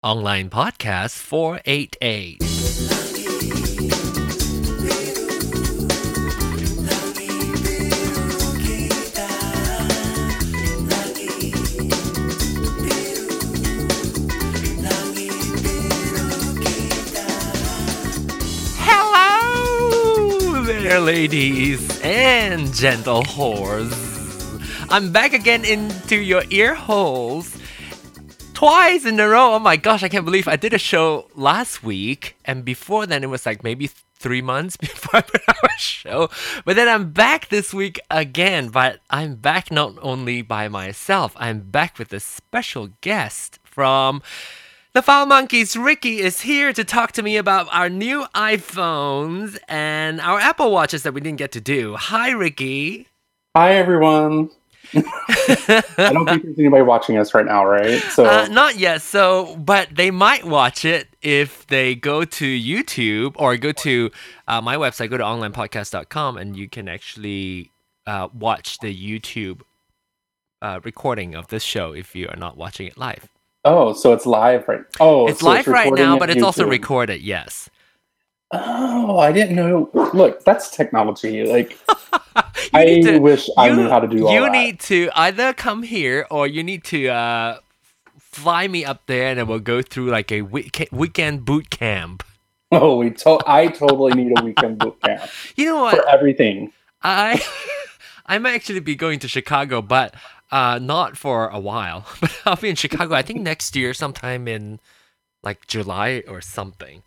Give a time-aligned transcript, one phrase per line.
[0.00, 2.38] Online Podcast 488.
[18.78, 23.92] Hello there, ladies and gentle whores.
[24.90, 27.57] I'm back again into your ear holes
[28.58, 29.54] twice in a row.
[29.54, 33.22] Oh my gosh, I can't believe I did a show last week, and before then
[33.22, 36.28] it was like maybe three months before I put out a show.
[36.64, 41.60] But then I'm back this week again, but I'm back not only by myself, I'm
[41.70, 44.22] back with a special guest from
[44.92, 45.76] the Foul Monkeys.
[45.76, 51.04] Ricky is here to talk to me about our new iPhones and our Apple Watches
[51.04, 51.94] that we didn't get to do.
[51.94, 53.06] Hi, Ricky.
[53.54, 54.50] Hi everyone.
[54.94, 55.82] I
[56.12, 58.00] don't think there's anybody watching us right now, right?
[58.00, 59.02] So Uh, not yet.
[59.02, 64.10] So, but they might watch it if they go to YouTube or go to
[64.46, 67.70] uh, my website, go to onlinepodcast.com, and you can actually
[68.06, 69.60] uh, watch the YouTube
[70.62, 73.28] uh, recording of this show if you are not watching it live.
[73.64, 74.80] oh, so it's live right?
[75.00, 77.20] Oh, it's so live right now, but it's also recorded.
[77.20, 77.68] Yes.
[78.50, 79.90] Oh, I didn't know.
[80.14, 81.44] Look, that's technology.
[81.44, 81.78] Like
[82.72, 84.52] I to- wish I you- knew how to do all You that.
[84.52, 87.58] need to either come here or you need to uh,
[88.18, 92.22] fly me up there, and then we'll go through like a week- weekend boot camp.
[92.72, 95.96] Oh, we to- I totally need a weekend boot camp You know what?
[95.96, 96.72] for everything.
[97.02, 97.42] I
[98.26, 100.14] I might actually be going to Chicago, but
[100.50, 102.06] uh, not for a while.
[102.20, 103.14] But I'll be in Chicago.
[103.14, 104.80] I think next year, sometime in
[105.42, 107.02] like July or something.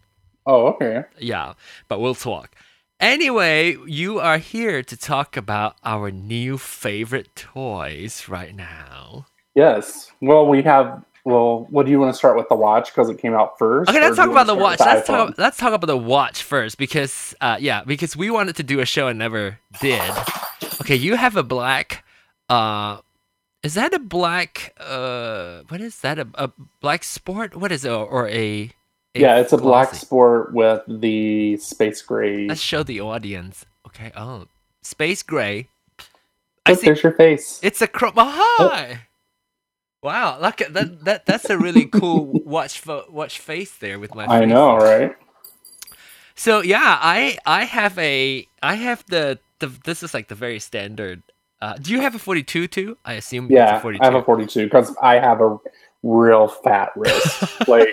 [0.51, 1.05] Oh, okay.
[1.17, 1.53] Yeah,
[1.87, 2.53] but we'll talk.
[2.99, 9.27] Anyway, you are here to talk about our new favorite toys right now.
[9.55, 10.11] Yes.
[10.19, 11.05] Well, we have.
[11.23, 13.89] Well, what do you want to start with the watch because it came out first?
[13.89, 14.81] Okay, let's talk about the watch.
[14.81, 15.35] Let's talk.
[15.37, 18.85] Let's talk about the watch first because, uh, yeah, because we wanted to do a
[18.85, 20.01] show and never did.
[20.81, 22.03] Okay, you have a black.
[22.49, 22.97] Uh,
[23.63, 24.75] is that a black?
[24.77, 26.19] Uh, what is that?
[26.19, 27.55] A, a black sport?
[27.55, 27.91] What is it?
[27.91, 28.71] Or a?
[29.13, 32.47] Yeah, it's a black sport with the space gray.
[32.47, 33.65] Let's show the audience.
[33.87, 34.11] Okay.
[34.15, 34.47] Oh,
[34.83, 35.67] space gray.
[36.65, 36.85] I Look, see.
[36.87, 37.59] there's your face.
[37.61, 38.13] It's a crop.
[38.15, 39.01] Oh, hi.
[40.03, 41.05] Wow, look at that.
[41.05, 44.25] That that's a really cool watch fo- watch face there with my.
[44.25, 45.15] I know, right?
[46.35, 50.59] So yeah, I I have a I have the the this is like the very
[50.59, 51.21] standard.
[51.61, 52.97] Uh, do you have a 42 too?
[53.05, 54.01] I assume it's a Yeah, 42.
[54.01, 55.57] I have a 42 because I have a
[56.01, 57.43] real fat wrist.
[57.67, 57.89] like,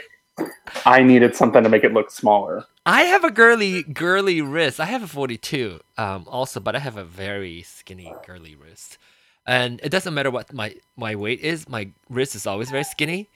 [0.84, 2.64] I needed something to make it look smaller.
[2.86, 4.80] I have a girly girly wrist.
[4.80, 8.98] I have a 42 um also, but I have a very skinny girly wrist.
[9.46, 13.28] And it doesn't matter what my my weight is, my wrist is always very skinny.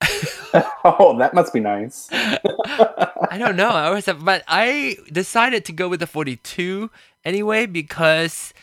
[0.84, 2.08] oh, that must be nice.
[2.12, 3.70] I don't know.
[3.70, 6.90] I always have, but I decided to go with the 42
[7.24, 8.54] anyway because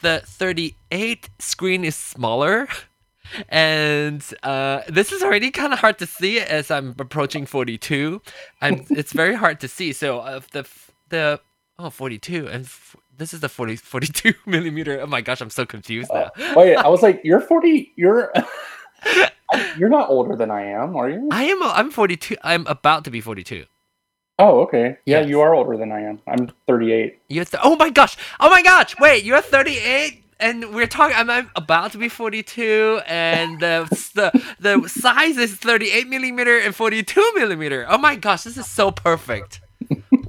[0.00, 2.68] the 38 screen is smaller.
[3.48, 8.20] And uh, this is already kind of hard to see as I'm approaching 42.
[8.60, 9.92] I'm, it's very hard to see.
[9.92, 10.66] So uh, the
[11.10, 11.40] the
[11.78, 15.00] oh 42 and f- this is the 40 42 millimeter.
[15.00, 16.30] Oh my gosh, I'm so confused now.
[16.56, 17.92] Wait, I was like, you're 40.
[17.96, 18.32] You're
[19.76, 21.28] you're not older than I am, are you?
[21.32, 22.36] I am I'm 42.
[22.42, 23.64] I'm about to be 42.
[24.38, 24.96] Oh, okay.
[25.04, 25.28] Yeah, Yes.
[25.28, 26.20] you are older than I am.
[26.26, 27.18] I'm 38.
[27.28, 28.16] You're th- oh my gosh!
[28.40, 28.94] Oh my gosh!
[28.98, 31.16] Wait, you're 38, and we're talking.
[31.16, 36.74] I'm, I'm about to be 42, and the the the size is 38 millimeter and
[36.74, 37.86] 42 millimeter.
[37.88, 39.60] Oh my gosh, this is so perfect.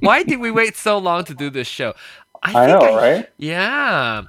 [0.00, 1.94] Why did we wait so long to do this show?
[2.42, 3.28] I know, right?
[3.38, 4.22] Yeah.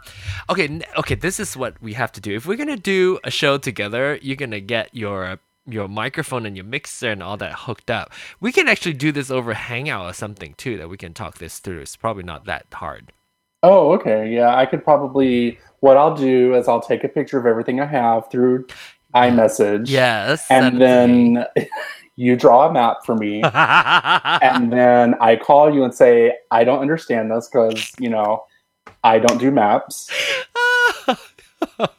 [0.50, 0.82] Okay.
[0.98, 1.16] Okay.
[1.16, 2.36] This is what we have to do.
[2.36, 6.66] If we're gonna do a show together, you're gonna get your your microphone and your
[6.66, 8.12] mixer and all that hooked up.
[8.40, 10.78] We can actually do this over Hangout or something too.
[10.78, 11.80] That we can talk this through.
[11.80, 13.12] It's probably not that hard.
[13.64, 14.30] Oh, okay.
[14.30, 15.58] Yeah, I could probably.
[15.84, 18.68] What I'll do is I'll take a picture of everything I have through
[19.14, 19.90] iMessage.
[19.90, 20.50] Yes.
[20.50, 21.36] And it to me.
[21.36, 21.46] then
[22.16, 23.42] you draw a map for me.
[23.54, 28.46] and then I call you and say, I don't understand this because, you know,
[29.04, 30.10] I don't do maps.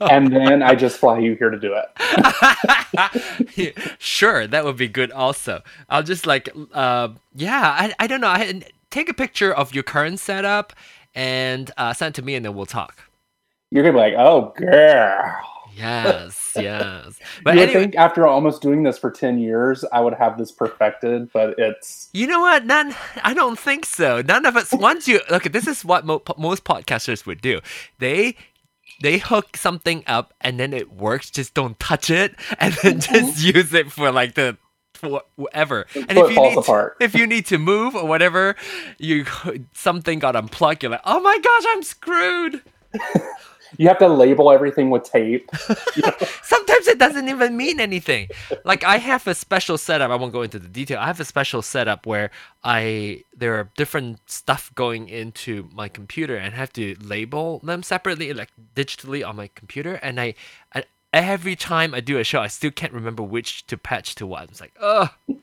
[0.00, 3.73] And then I just fly you here to do it.
[3.99, 5.11] sure, that would be good.
[5.11, 8.29] Also, I'll just like, uh, yeah, I, I don't know.
[8.29, 10.75] I take a picture of your current setup
[11.14, 13.09] and uh, send it to me, and then we'll talk.
[13.75, 15.37] You're to be like, oh, girl.
[15.75, 17.19] Yes, yes.
[17.43, 20.53] But you anyway, think after almost doing this for 10 years, I would have this
[20.53, 22.09] perfected, but it's.
[22.12, 22.67] you know what?
[22.67, 22.94] None.
[23.25, 24.23] I don't think so.
[24.23, 24.73] None of us.
[24.73, 27.59] Once you look, this is what mo- most podcasters would do.
[27.99, 28.37] They
[29.03, 31.29] they hook something up and then it works.
[31.32, 33.12] Just don't touch it, and then mm-hmm.
[33.12, 34.56] just use it for like the
[35.35, 35.87] whatever.
[35.97, 36.97] And if you falls need apart.
[37.00, 38.55] if you need to move or whatever,
[38.99, 39.26] you
[39.73, 40.85] something got unplugged.
[40.85, 42.62] You're like, oh my gosh, I'm screwed.
[43.79, 45.50] You have to label everything with tape.
[46.43, 48.29] Sometimes it doesn't even mean anything.
[48.65, 50.11] Like I have a special setup.
[50.11, 50.99] I won't go into the detail.
[51.00, 52.31] I have a special setup where
[52.62, 57.82] I there are different stuff going into my computer and I have to label them
[57.82, 59.94] separately, like digitally on my computer.
[59.97, 60.35] And I,
[60.75, 64.26] I every time I do a show, I still can't remember which to patch to
[64.26, 64.50] what.
[64.50, 65.11] It's like, ugh.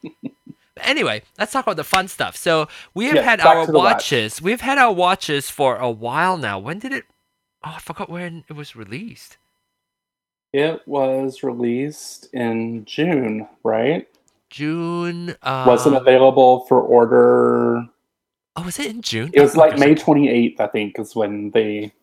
[0.74, 2.38] But anyway, let's talk about the fun stuff.
[2.38, 4.13] So we have Yes, had our the watch.
[4.13, 4.42] watches.
[4.42, 6.60] We've had our watches for a while now.
[6.60, 7.06] When did it?
[7.63, 9.38] Oh, I forgot when it was released.
[10.54, 14.08] It was released in June, right?
[14.50, 15.36] June.
[15.42, 17.88] Uh, Wasn't available for order.
[18.56, 19.31] Oh, was it in June?
[19.34, 21.94] It was like May 28th, I think, is when they.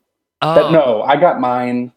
[0.40, 1.92] Oh, But no, I got mine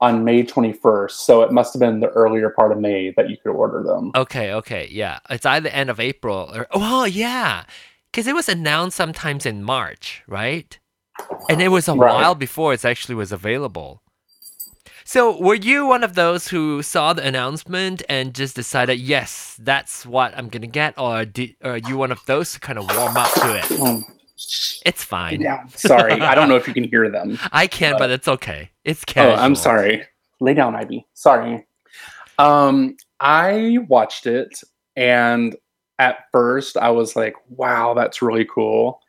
[0.00, 3.36] on May 21st, so it must have been the earlier part of May that you
[3.36, 4.12] could order them.
[4.14, 5.18] Okay, okay, yeah.
[5.28, 7.64] It's either end of April or oh yeah,
[8.10, 10.78] because it was announced sometimes in March, right?
[11.48, 12.14] And it was a Right.
[12.14, 14.02] while before it actually was available.
[15.04, 20.06] So were you one of those who saw the announcement and just decided, yes, that's
[20.06, 22.86] what I'm gonna get, or did, or are you one of those who kind of
[22.96, 23.66] warm up to it?
[23.72, 24.02] Oh,
[24.86, 25.40] It's fine.
[25.42, 26.12] yeah, sorry.
[26.20, 27.38] I don't know if you can hear them.
[27.52, 28.70] I can, but it's okay.
[28.82, 29.34] It's Oh.
[29.34, 30.04] I'm sorry.
[30.40, 31.06] Lay down, Ivy.
[31.14, 31.66] Sorry.
[32.38, 34.60] Um, I watched it,
[34.96, 35.54] and
[35.98, 39.00] at first I was like, "Wow, that's really cool,"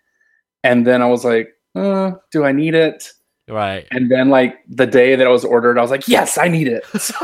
[0.63, 3.12] and then I was like, uh, "Do I need it?"
[3.48, 3.86] Right.
[3.92, 6.68] And then, like the day that I was ordered, I was like, "Yes, I need
[6.68, 7.16] it." So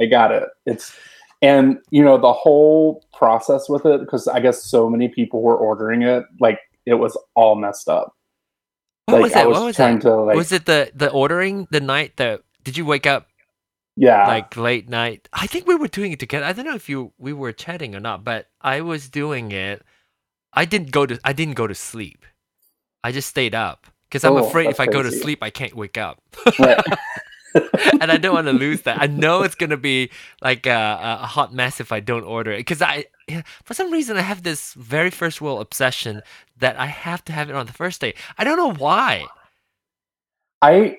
[0.00, 0.48] I got it.
[0.66, 0.94] It's
[1.42, 5.56] and you know the whole process with it because I guess so many people were
[5.56, 8.14] ordering it, like it was all messed up.
[9.06, 9.48] What like was I it?
[9.48, 10.02] was, What was trying it?
[10.02, 13.28] to like, was it the the ordering the night that did you wake up
[14.00, 15.28] yeah, like late night.
[15.32, 16.44] I think we were doing it together.
[16.46, 19.82] I don't know if you we were chatting or not, but I was doing it.
[20.52, 22.24] I didn't go to I didn't go to sleep.
[23.04, 25.74] I just stayed up because I'm Oh, afraid if I go to sleep, I can't
[25.74, 26.22] wake up,
[26.58, 26.84] Right.
[28.00, 29.00] and I don't want to lose that.
[29.00, 30.10] I know it's gonna be
[30.42, 33.06] like a, a hot mess if I don't order it because I
[33.64, 36.22] for some reason I have this very first world obsession
[36.58, 38.14] that I have to have it on the first day.
[38.36, 39.26] I don't know why.
[40.62, 40.98] I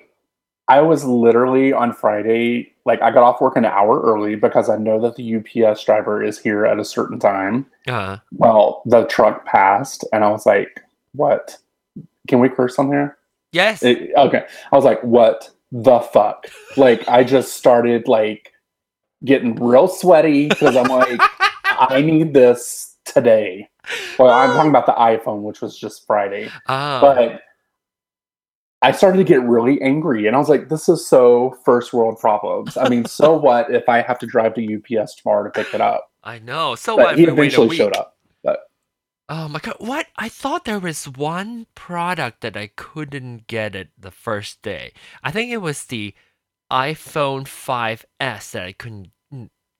[0.68, 4.76] I was literally on Friday, like I got off work an hour early because I
[4.76, 7.66] know that the UPS driver is here at a certain time.
[7.88, 10.80] Uh, Well, the truck passed, and I was like,
[11.12, 11.58] "What?
[12.30, 13.18] Can we curse on here?
[13.52, 13.82] yes.
[13.82, 16.46] It- okay, I was like, "What the fuck?"
[16.76, 18.52] Like I just started like
[19.24, 21.20] getting real sweaty because I'm like,
[21.64, 23.68] "I need this today."
[24.18, 26.48] Well, I'm talking about the iPhone, which was just Friday.
[26.68, 27.00] Ah.
[27.00, 27.40] but
[28.82, 32.18] I started to get really angry, and I was like, "This is so first world
[32.20, 35.74] problems." I mean, so what if I have to drive to UPS tomorrow to pick
[35.74, 36.10] it up?
[36.22, 36.76] I know.
[36.76, 37.16] So But what?
[37.18, 37.78] he if we wait a eventually week?
[37.78, 38.16] showed up.
[39.30, 40.08] Oh my god, what?
[40.16, 44.92] I thought there was one product that I couldn't get it the first day.
[45.22, 46.14] I think it was the
[46.70, 49.12] iPhone 5S that I couldn't.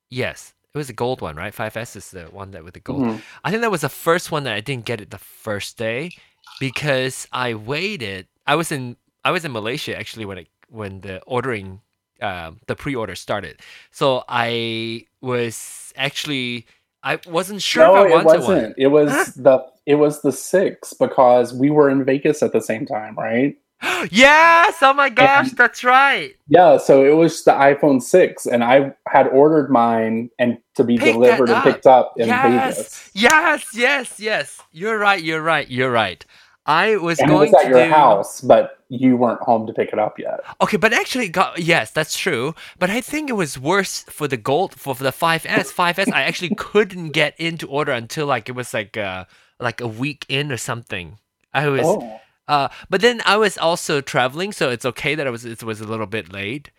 [0.09, 1.53] Yes, it was the gold one, right?
[1.53, 3.03] 5S is the one that with the gold.
[3.03, 3.23] Mhm.
[3.43, 6.13] I think that was the first one that I didn't get it the first day
[6.61, 8.29] because I waited.
[8.47, 11.81] I was in I was in Malaysia actually when it when the ordering
[12.23, 13.61] um, the pre-order started.
[13.91, 16.67] So I was actually
[17.03, 18.63] I wasn't sure no, if I it wanted wasn't.
[18.63, 18.75] one.
[18.77, 19.25] It was Huh?
[19.37, 23.57] the it was the six because we were in Vegas at the same time, right?
[24.11, 24.77] yes!
[24.83, 26.35] Oh my gosh, And- that's right.
[26.49, 30.99] Yeah, so it was the iPhone six, and I had ordered mine and to be
[30.99, 33.11] Pick delivered and picked up in Yes, Vegas.
[33.15, 34.61] yes, yes, yes.
[34.73, 35.23] You're right.
[35.23, 35.69] You're right.
[35.71, 36.25] You're right.
[36.67, 37.91] I was And it going was at to your do...
[37.91, 40.41] house, but you weren't home to pick it up yet.
[40.61, 42.55] Okay, but actually, got yes, that's true.
[42.79, 45.73] But I think it was worse for the gold for, for the 5S.
[45.73, 49.25] 5S, I actually couldn't get into order until like it was like uh
[49.59, 51.19] like a week in or something.
[51.55, 52.21] I was Oh.
[52.49, 55.81] uh, but then I was also traveling, so it's okay that I was it was
[55.81, 56.71] a little bit late.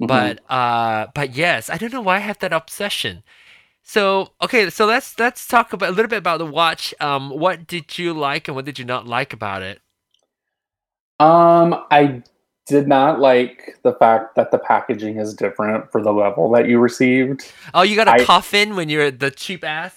[0.00, 0.06] Mhm.
[0.08, 3.22] But uh, but yes, I don't know why I have that obsession.
[3.82, 6.94] So okay, so let's let's talk about a little bit about the watch.
[7.00, 9.80] Um, what did you like and what did you not like about it?
[11.18, 12.22] Um, I
[12.66, 16.78] did not like the fact that the packaging is different for the level that you
[16.78, 17.52] received.
[17.74, 19.96] Oh, you got a I- coffin when you're the cheap ass.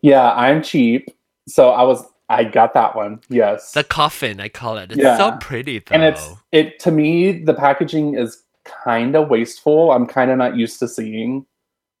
[0.00, 1.08] Yeah, I'm cheap,
[1.48, 3.20] so I was I got that one.
[3.30, 3.72] Yes.
[3.72, 4.92] The coffin, I call it.
[4.92, 5.16] It's Yeah.
[5.16, 5.94] so pretty though.
[5.94, 9.90] and it's it to me the packaging is kind of wasteful.
[9.90, 11.46] I'm kind of not used to seeing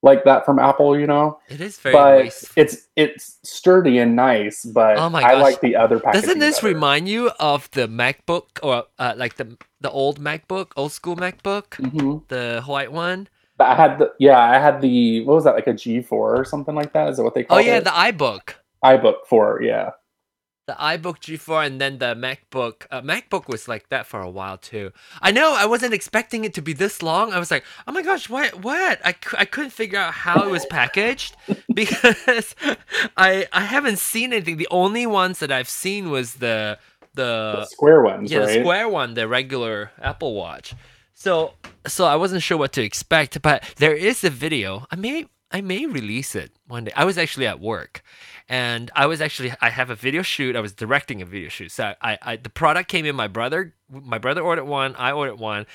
[0.02, 1.38] like that from Apple, you know.
[1.48, 2.62] it is very but wasteful.
[2.62, 6.20] it's it's sturdy and nice, but Oh my I like the other packaging.
[6.22, 6.74] Doesn't this better.
[6.74, 11.70] remind you of the MacBook or uh, like the the old MacBook, old school MacBook,
[11.82, 12.22] Mhm.
[12.28, 13.28] the white one?
[13.60, 16.44] I had the yeah, I had the what was that like a G four or
[16.44, 17.08] something like that?
[17.08, 17.60] Is that what they call it?
[17.60, 17.66] Oh it?
[17.66, 18.54] yeah, the iBook.
[18.84, 19.60] iBook four.
[19.62, 19.90] Yeah.
[20.68, 22.86] The iBook G4 and then the MacBook.
[22.90, 24.92] Uh, MacBook was like that for a while too.
[25.22, 27.32] I know I wasn't expecting it to be this long.
[27.32, 28.62] I was like, oh my gosh, what?
[28.62, 29.00] What?
[29.04, 31.36] I, I couldn't figure out how it was packaged
[31.74, 32.54] because
[33.16, 34.58] I I haven't seen anything.
[34.58, 36.78] The only ones that I've seen was the
[37.14, 38.46] The the square ones, yeah right?
[38.46, 40.74] the square one, the regular Apple Watch.
[41.14, 41.54] So
[41.86, 44.86] so I wasn't sure what to expect, but there is a video.
[44.92, 46.92] I may I may release it one day.
[46.94, 48.02] I was actually at work,
[48.48, 50.56] and I was actually I have a video shoot.
[50.56, 51.72] I was directing a video shoot.
[51.72, 53.16] So I, I the product came in.
[53.16, 54.94] My brother my brother ordered one.
[54.96, 55.66] I ordered one.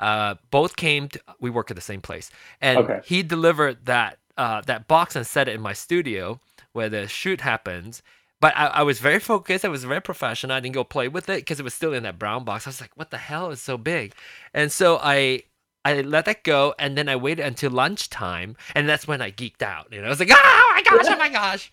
[0.00, 1.08] Uh, both came.
[1.08, 2.30] To, we work at the same place,
[2.60, 3.00] and Okay.
[3.04, 6.40] he delivered that uh, that box and set it in my studio
[6.72, 8.02] where the shoot happens.
[8.40, 9.64] But I, I was very focused.
[9.64, 10.52] I was very professional.
[10.56, 12.66] I didn't go play with it because it was still in that brown box.
[12.66, 14.14] I was like, "What the hell is so big?"
[14.54, 15.42] And so I
[15.88, 19.62] I let that go, and then I waited until lunchtime, and that's when I geeked
[19.62, 19.90] out.
[19.90, 21.06] You know, I was like, "Oh my gosh!
[21.08, 21.70] Oh my gosh!"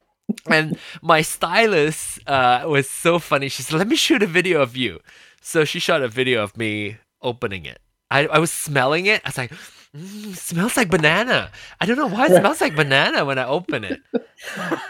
[0.46, 3.50] and my stylist uh, was so funny.
[3.50, 5.00] She said, "Let me shoot a video of you."
[5.42, 7.78] So she shot a video of me opening it.
[8.10, 9.20] I, I was smelling it.
[9.26, 9.52] I was like,
[9.94, 13.84] mm, "Smells like banana." I don't know why it smells like banana when I open
[13.84, 14.00] it.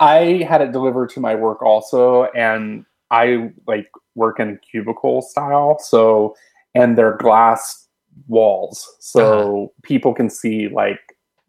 [0.00, 5.80] I had it delivered to my work also, and I like work in cubicle style.
[5.80, 6.36] So,
[6.76, 7.87] and they're glass
[8.26, 9.22] walls, so
[9.64, 9.66] Uh-huh.
[9.82, 11.00] people can see like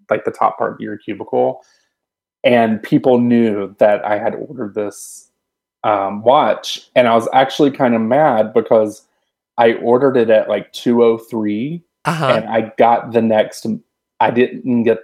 [0.10, 1.62] like the top part of your cubicle.
[2.44, 5.30] And people knew that I had ordered this
[5.84, 9.06] um, watch, and I was actually kind of mad because
[9.58, 12.28] I ordered it at like two oh three, Uh huh.
[12.28, 13.66] and I got the next.
[14.22, 15.00] I didn't get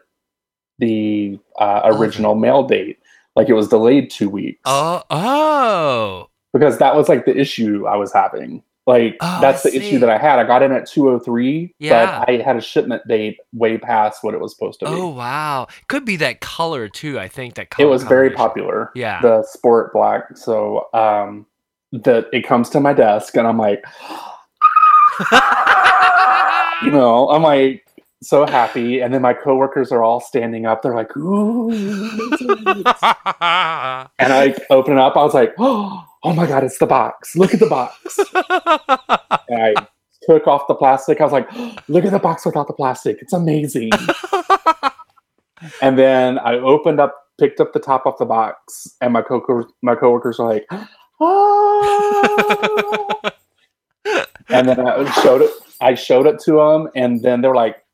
[0.79, 1.97] the uh, Oh.
[1.97, 2.99] original mail date.
[3.35, 6.29] Like it was delayed two weeks Oh, oh.
[6.53, 8.63] because that was like the issue I was having.
[8.87, 10.37] Like Oh, that's the issue that I had.
[10.37, 12.19] I got in at two oh three, Yeah.
[12.25, 14.91] but I had a shipment date way past what it was supposed to be.
[14.91, 15.67] Oh wow.
[15.87, 17.19] Could be that color too.
[17.19, 18.91] I think that it was very popular.
[18.93, 19.21] Yeah.
[19.21, 20.37] the sport black.
[20.37, 21.45] So um,
[21.91, 23.83] the it comes to my desk, and I'm like,
[26.83, 27.85] you know, I'm like
[28.21, 30.81] so happy, and then my coworkers are all standing up.
[30.81, 31.71] They're like, ooh.
[34.19, 35.15] And I open it up.
[35.15, 37.35] I was like, oh, oh my God, it's the box.
[37.35, 38.19] Look at the box.
[39.47, 39.75] And I
[40.23, 41.21] took off the plastic.
[41.21, 43.19] I was like, oh, look at the box without the plastic.
[43.21, 43.91] It's amazing.
[45.83, 49.67] and then I opened up, picked up the top off the box, and my co
[49.83, 50.67] my coworkers were like,
[51.19, 53.19] oh.
[54.49, 55.51] and then I showed it.
[55.79, 57.84] I showed it to them, and then they were like,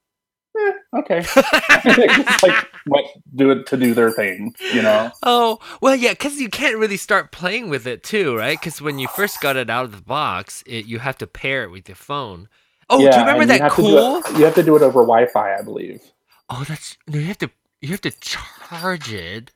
[0.67, 1.25] eh, okay.
[2.43, 5.11] Like went do it to do their thing, you know.
[5.23, 8.59] oh well, yeah, because you can't really start playing with it too, right?
[8.59, 11.63] Because when you first got it out of the box, it, you have to pair
[11.63, 12.47] it with your phone.
[12.89, 14.17] Oh, do you remember that do cool?
[14.17, 16.01] it- you have to do it over Wi-Fi, I believe.
[16.49, 17.19] Oh, that's no.
[17.19, 17.49] You have to
[17.81, 19.51] you have to charge it.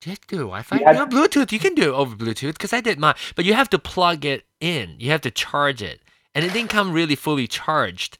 [0.00, 0.78] Do you have to do Wi-Fi?
[0.78, 1.52] You had- no, Bluetooth.
[1.52, 3.14] You can do it over Bluetooth because I did mine.
[3.34, 4.96] But you have to plug it in.
[4.98, 6.00] You have to charge it,
[6.34, 8.18] and it didn't come really fully charged.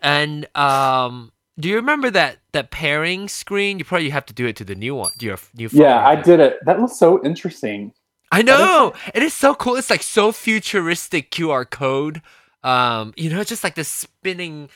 [0.00, 3.78] And um, do you remember that that pairing screen?
[3.78, 5.80] You probably have to do it to the new one, your new phone.
[5.80, 6.58] Yeah, I did it.
[6.64, 7.92] That was so interesting.
[8.30, 8.92] I know.
[9.14, 9.76] It is so cool.
[9.76, 12.20] It's like so futuristic QR code.
[12.62, 14.68] Um, you know, just like this spinning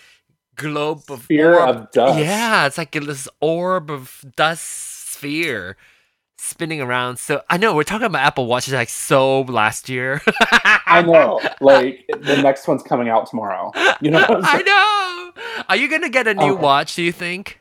[0.56, 1.68] globe of Fear orb.
[1.76, 2.18] of dust.
[2.18, 5.76] Yeah, it's like this orb of dust sphere
[6.42, 7.18] spinning around.
[7.18, 10.20] So I know we're talking about Apple Watches like so last year.
[10.86, 11.40] I know.
[11.60, 13.70] Like the next one's coming out tomorrow.
[14.00, 14.24] You know.
[14.28, 15.62] I know.
[15.68, 16.62] Are you gonna get a new Okay.
[16.62, 16.96] watch?
[16.96, 17.60] Do you think?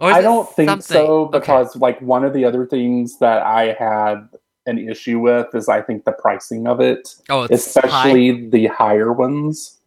[0.00, 1.38] Or I don't think something- so Okay.
[1.38, 4.28] because like one of the other things that I had
[4.66, 7.80] an issue with is I think the pricing of it, oh, it's high.
[7.86, 9.78] especially the higher ones.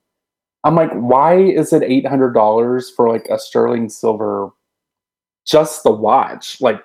[0.63, 4.51] I'm like, why is it eight hundred dollars for like a sterling silver,
[5.45, 6.83] just the watch, like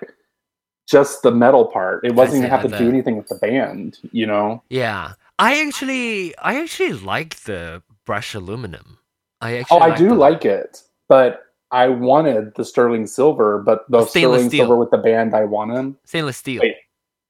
[0.87, 2.05] just the metal part?
[2.05, 4.63] It wasn't even have to do anything with the band, you know?
[4.69, 8.97] Yeah, I actually, I actually like the brush aluminum.
[9.41, 13.85] I actually Oh, actually I do like it, but I wanted the sterling silver, but
[13.89, 14.59] the Stainless sterling steel.
[14.65, 16.61] silver with the band I wanted, stainless steel.
[16.61, 16.75] Wait.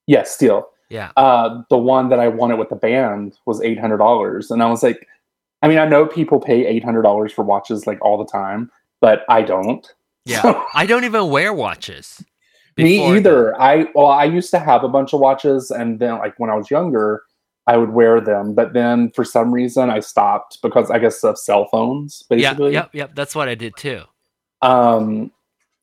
[0.06, 0.70] yes, steel.
[0.90, 4.64] Yeah, Uh, the one that I wanted with the band was eight hundred dollars, and
[4.64, 5.06] I was like,
[5.62, 8.72] I mean, I know people pay eight hundred dollars for watches like all the time,
[9.02, 9.86] but I don't.
[10.24, 10.64] yeah.
[10.74, 12.24] I don't even wear watches.
[12.77, 13.60] Me either.
[13.60, 16.55] I well, I used to have a bunch of watches, and then like when I
[16.55, 17.24] was younger,
[17.67, 21.38] I would wear them, but then for some reason I stopped because I guess of
[21.38, 22.74] cell phones, basically.
[22.74, 23.13] yep, yep.
[23.13, 24.03] That's what I did too.
[24.62, 25.31] Um,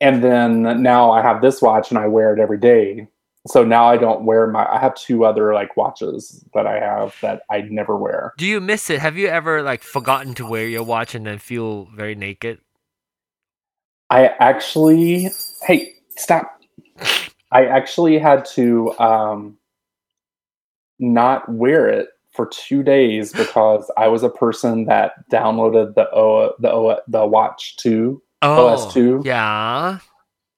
[0.00, 3.06] and then now I have this watch and I wear it every day.
[3.46, 4.64] So now I don't wear my.
[4.66, 8.32] I have two other like watches that I have that I never wear.
[8.38, 9.00] Do you miss it?
[9.00, 12.60] Have you ever like forgotten to wear your watch and then feel very naked?
[14.08, 15.28] I actually,
[15.62, 16.62] hey, stop.
[17.52, 19.56] I actually had to um,
[20.98, 26.54] not wear it for two days because I was a person that downloaded the o,
[26.58, 29.22] the o, the Watch Two, Oh, OS two.
[29.24, 29.98] Yeah.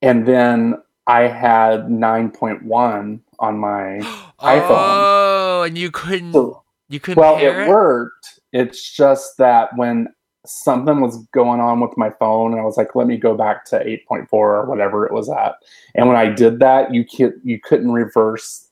[0.03, 0.77] and then
[1.07, 4.01] I had nine point one on my.
[4.41, 4.67] iPhone.
[4.71, 6.33] Oh, and you couldn't.
[6.33, 7.21] So, you couldn't.
[7.21, 8.41] well, pair it worked.
[8.53, 10.09] It's just that when
[10.47, 13.65] something was going on with my phone, and I was like, "Let me go back
[13.67, 15.57] to eight point four or whatever it was at,"
[15.95, 18.69] and when I did that, you could you couldn't reverse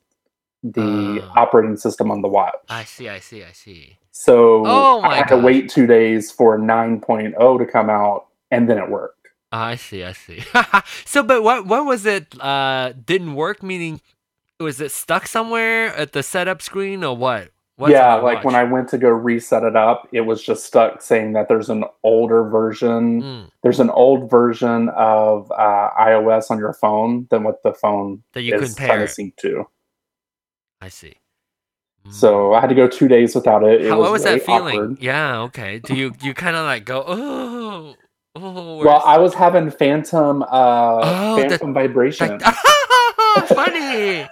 [0.63, 1.43] the Ah.
[1.43, 2.55] operating system on the watch.
[2.71, 3.09] I see.
[3.09, 3.45] I see.
[3.45, 3.99] I see.
[4.13, 8.79] So Oh I had to wait two days for 9.0 to come out, and then
[8.79, 9.29] it worked.
[9.53, 10.03] I see.
[10.05, 10.43] I see.
[11.05, 12.35] so, but what what was it?
[12.41, 13.63] Uh, didn't work.
[13.63, 14.01] Meaning,
[14.59, 17.51] was it stuck somewhere at the setup screen or what?
[17.77, 21.03] What's yeah, like when I went to go reset it up, it was just stuck
[21.03, 23.21] saying that there's an older version.
[23.23, 28.23] Mm, There's an old version of uh, iOS on your phone than what the phone
[28.33, 28.99] that you is trying pair.
[28.99, 29.09] to it.
[29.11, 29.65] sync to.
[30.81, 31.15] I see.
[32.07, 32.13] Mm.
[32.13, 33.81] So I had to go two days without it.
[33.83, 34.79] it How, was what was that feeling?
[34.81, 35.03] awkward.
[35.03, 35.41] Yeah.
[35.41, 35.81] Okay.
[35.81, 37.95] Do you you kind of like go oh
[38.37, 38.85] oh?
[38.85, 42.39] Well, I was having phantom uh, Oh, the- phantom vibration.
[43.49, 44.23] funny.
[44.23, 44.29] I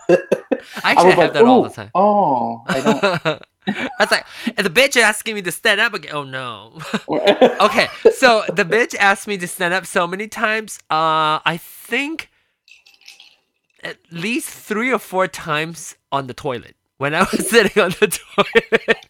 [0.84, 1.90] I actually was have like, that all the time.
[1.94, 3.42] Oh, I don't.
[3.98, 6.12] That's like, the bitch asking me to stand up again.
[6.12, 6.78] Oh no.
[7.08, 10.78] okay, so the bitch asked me to stand up so many times.
[10.90, 12.30] Uh, I think
[13.82, 18.08] at least three or four times on the toilet when I was sitting on the
[18.08, 19.06] toilet.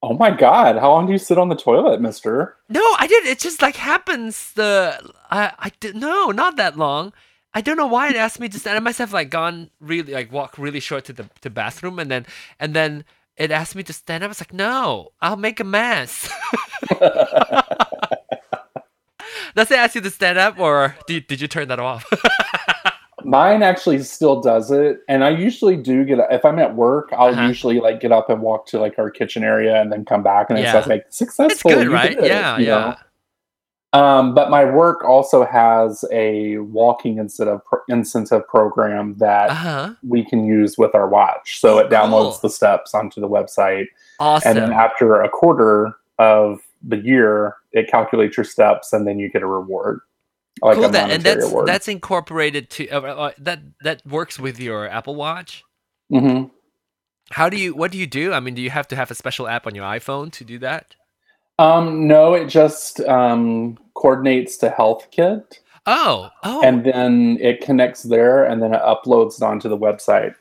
[0.00, 2.56] Oh my god, how long do you sit on the toilet, mister?
[2.68, 3.26] No, I did.
[3.26, 4.52] It just like happens.
[4.52, 7.12] The I I did no, not that long.
[7.54, 8.76] I don't know why it asked me to stand.
[8.76, 12.10] I must have like gone really like walk really short to the to bathroom and
[12.10, 12.26] then
[12.60, 13.04] and then
[13.36, 14.28] it asked me to stand up.
[14.28, 16.28] I was like, no, I'll make a mess.
[19.54, 22.04] Does it ask you to stand up or did, did you turn that off?
[23.24, 26.18] Mine actually still does it, and I usually do get.
[26.30, 27.48] If I'm at work, I'll Uh-huh.
[27.48, 30.46] usually like get up and walk to like our kitchen area, and then come back,
[30.50, 30.68] and Yeah.
[30.68, 31.72] it says like it's successful.
[31.72, 32.12] good, you right?
[32.16, 32.70] it," Yeah, yeah.
[32.70, 32.96] know?
[33.94, 39.94] Um, but my work also has a walking incentive pro- incentive program that Uh huh.
[40.06, 41.58] we can use with our watch.
[41.60, 42.38] So Oh, it downloads cool.
[42.42, 43.86] the steps onto the website,
[44.20, 44.50] Awesome.
[44.50, 49.30] and then after a quarter of the year, it calculates your steps, and then you
[49.30, 50.00] get a reward,
[50.60, 50.88] like cool.
[50.90, 51.66] That, and that's award.
[51.66, 55.64] that's incorporated to uh, uh, that that works with your Apple Watch.
[56.10, 56.44] hmm
[57.30, 57.74] How do you?
[57.74, 58.34] What do you do?
[58.34, 60.58] I mean, do you have to have a special app on your iPhone to do
[60.58, 60.94] that?
[61.58, 68.44] Um, no, it just um, coordinates to HealthKit, Oh, oh, and then it connects there,
[68.44, 70.34] and then it uploads it onto the website.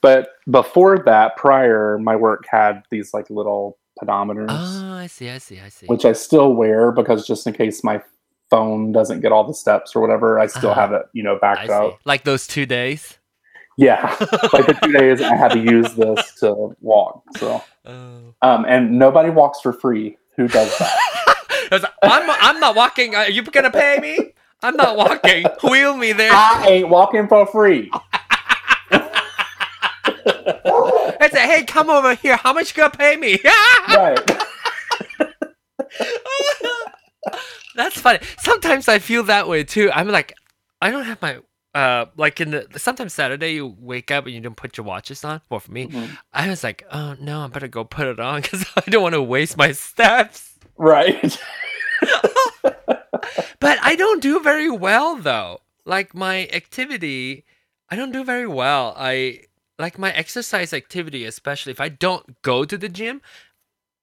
[0.00, 5.38] But before that, prior, my work had these like little pedometers, oh, I see, I
[5.38, 5.86] see, I see.
[5.86, 8.02] which I still wear because just in case my
[8.50, 10.80] phone doesn't get all the steps or whatever, I still Uh-huh.
[10.80, 12.00] have it, you know, backed up.
[12.04, 13.18] Like those two days.
[13.76, 14.14] Yeah,
[14.52, 17.22] like the two days I had to use this to walk.
[17.36, 18.34] So, Oh.
[18.42, 20.16] um, and nobody walks for free.
[20.36, 20.98] Who does that?
[21.50, 23.14] I was like, I'm I'm not walking.
[23.14, 24.32] Are you gonna pay me?
[24.62, 25.46] I'm not walking.
[25.62, 26.32] Wheel me there.
[26.32, 27.90] I ain't walking for free.
[30.26, 32.36] I said, hey, come over here.
[32.36, 33.38] How much you gonna pay me?
[33.88, 34.18] right.
[37.76, 38.20] That's funny.
[38.38, 39.90] Sometimes I feel that way too.
[39.92, 40.34] I'm like,
[40.80, 41.38] I don't have my
[41.74, 45.24] uh like in the sometimes Saturday you wake up and you don't put your watches
[45.24, 45.40] on.
[45.50, 46.16] Well, for me, Mhm.
[46.32, 49.14] I was like, oh no, I better go put it on because I don't want
[49.14, 50.54] to waste my steps.
[50.76, 51.38] Right.
[53.60, 55.60] But I don't do very well though.
[55.86, 57.44] Like my activity,
[57.88, 58.94] I don't do very well.
[58.96, 59.40] I
[59.78, 63.22] like my exercise activity, especially if I don't go to the gym,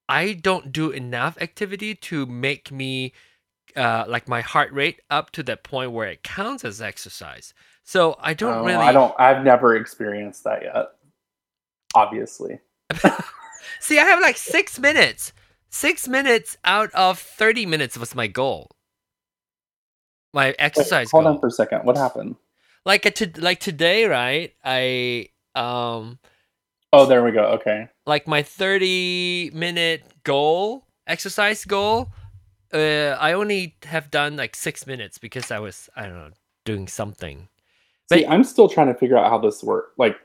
[0.10, 3.14] I don't do enough activity to make me
[3.76, 7.54] uh, like my heart rate up to that point where it counts as exercise.
[7.84, 8.78] So I don't Oh, really.
[8.86, 9.14] I don't.
[9.20, 10.88] I've never experienced that yet.
[11.96, 12.60] Obviously.
[13.80, 15.34] See, I have like six minutes.
[15.70, 18.72] Six minutes out of 30 minutes was my goal.
[20.34, 21.34] My Wait, exercise hold goal.
[21.34, 21.84] on for a second.
[21.86, 22.36] What happened?
[22.86, 24.54] like a to, like today, right?
[24.64, 26.20] I um
[26.94, 27.46] Oh, there we go.
[27.54, 27.88] Okay.
[28.06, 32.10] like my 30 minute goal, exercise goal.
[32.74, 36.32] Uh, I only have done like six minutes because I was I don't know
[36.66, 37.48] doing something.
[38.12, 39.94] See, I'm still trying to figure out how this works.
[39.98, 40.18] Like,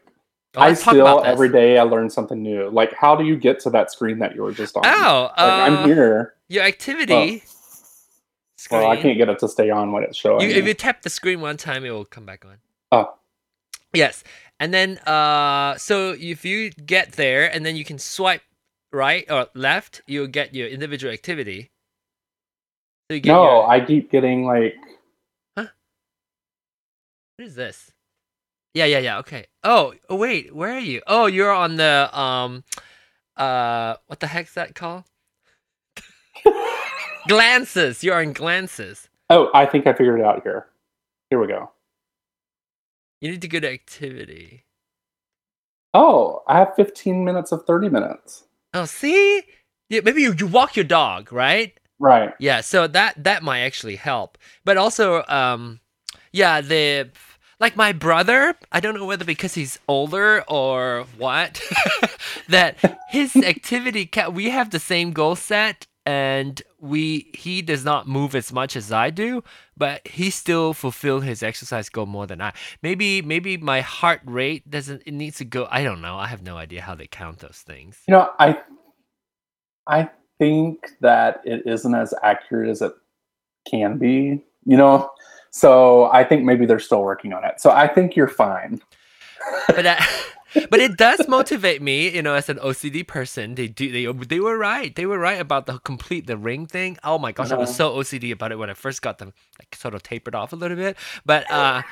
[0.57, 2.71] Oh, I still every day I learn something new.
[2.71, 4.85] Like, how do you get to that screen that you were just on?
[4.87, 6.35] Oh, Like, I'm uh, here.
[6.49, 7.43] your activity.
[8.57, 8.81] Screen.
[8.81, 10.41] Well, I can't get it to stay on when it's showing.
[10.41, 12.57] You, if you tap the screen one time, it will come back on.
[12.91, 13.15] Oh.
[13.93, 14.25] Yes,
[14.59, 18.43] and then uh, so if you get there, and then you can swipe
[18.93, 21.71] right or left, you'll get your individual activity.
[23.11, 24.75] So no, your- I keep getting like
[25.57, 25.67] Huh?
[27.37, 27.93] What is this?
[28.75, 29.19] Yeah, yeah, yeah.
[29.21, 29.47] Okay.
[29.65, 30.55] Oh, oh, wait.
[30.55, 31.01] Where are you?
[31.07, 32.63] Oh, you're on the um,
[33.37, 35.05] uh, what the heck's that called?
[37.29, 38.05] glances.
[38.05, 39.09] You're in glances.
[39.31, 40.67] Oh, I think I figured it out here.
[41.31, 41.71] Here we go.
[43.23, 44.65] You need to go to activity.
[45.95, 48.45] Oh, I have 15 minutes of 30 minutes.
[48.75, 49.43] Oh, see?
[49.89, 51.79] Yeah, maybe you, you walk your dog, right?
[51.99, 52.33] Right.
[52.39, 54.39] Yeah, so that that might actually help.
[54.65, 55.81] But also, um,
[56.33, 57.11] yeah, the
[57.59, 61.63] like my brother, I don't know whether because he's older or what,
[62.49, 62.77] that
[63.09, 68.35] his activity ca- we have the same goal set and we he does not move
[68.35, 69.43] as much as I do,
[69.77, 72.53] but he still fulfill his exercise goal more than I.
[72.83, 76.17] Maybe maybe my heart rate doesn't it needs to go I don't know.
[76.17, 77.99] I have no idea how they count those things.
[78.07, 78.59] You know, I
[79.87, 82.93] I think that it isn't as accurate as it
[83.69, 85.11] can be, you know.
[85.51, 87.61] So I think maybe they're still working on it.
[87.61, 88.81] So I think you're fine.
[89.69, 90.07] but I,
[90.71, 93.55] but it does motivate me, you know, as an OCD person.
[93.55, 94.95] They do they they were right.
[94.95, 96.99] They were right about the complete the ring thing.
[97.05, 99.75] Oh my gosh, I was so OCD about it when I first got them like
[99.75, 100.97] sort of tapered off a little bit.
[101.25, 101.83] But uh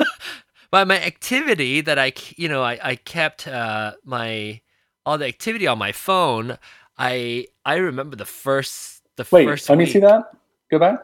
[0.70, 4.60] but my activity that I you know, I I kept uh my
[5.04, 6.58] all the activity on my phone.
[7.00, 10.30] I I remember the first the Wait, first let me see that.
[10.70, 11.00] Go back.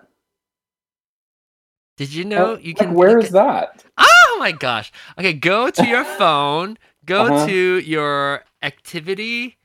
[1.96, 3.85] Did you know Uh, you like, can Where you is that?
[3.96, 4.92] Oh my gosh.
[5.18, 7.46] Okay, go to your phone, go Uh-huh.
[7.46, 9.56] to your activity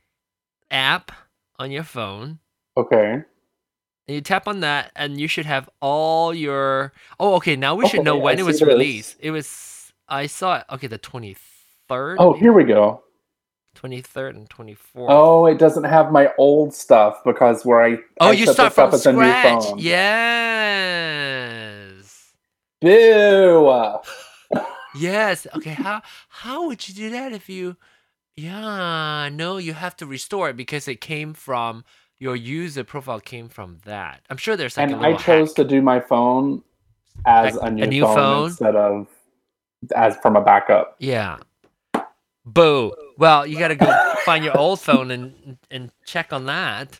[0.70, 1.12] app
[1.58, 2.38] on your phone,
[2.78, 3.22] Okay.
[4.08, 6.92] and you tap on that, and you should have all your.
[7.20, 8.68] Oh, okay, now we should know when I it was this.
[8.68, 9.16] released.
[9.20, 9.92] It was.
[10.08, 10.64] I saw it.
[10.70, 12.16] Okay, the 23rd.
[12.18, 13.02] Oh, here we go.
[13.76, 14.76] 23rd and 24th.
[14.96, 18.92] Oh, it doesn't have my old stuff because where I Oh, I you start from
[18.92, 19.64] scratch.
[19.64, 19.78] phone.
[20.72, 22.32] Yes.
[22.80, 23.98] Boo!
[24.94, 25.46] Yes.
[25.56, 25.70] Okay.
[25.70, 27.76] How how would you do that if you?
[28.36, 29.28] Yeah.
[29.32, 31.84] No, you have to restore it because it came from
[32.18, 34.20] your user profile came from that.
[34.30, 35.56] I'm sure there's like and a I chose hack.
[35.56, 36.62] to do my phone
[37.26, 38.46] as Like a a new, new phone, phone?
[38.48, 39.06] instead of
[39.96, 40.96] as from a backup.
[40.98, 41.38] Yeah.
[42.44, 42.92] Boo.
[43.18, 46.98] Well, you gotta go find your old phone and and check on that.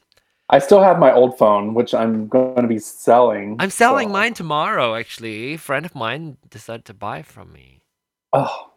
[0.49, 3.57] I still have my old phone, which I'm going to be selling.
[3.59, 4.95] I'm selling so- mine tomorrow.
[4.95, 7.81] Actually, a friend of mine decided to buy from me.
[8.35, 8.71] Oh,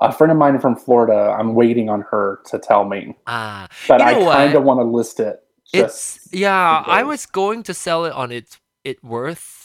[0.00, 1.34] a friend of mine from Florida.
[1.38, 4.36] I'm waiting on her to tell me, Ah, but You I know what?
[4.36, 5.40] kind of want to list it.
[5.72, 6.82] it's yeah.
[6.84, 9.63] I was going to sell it on its it worth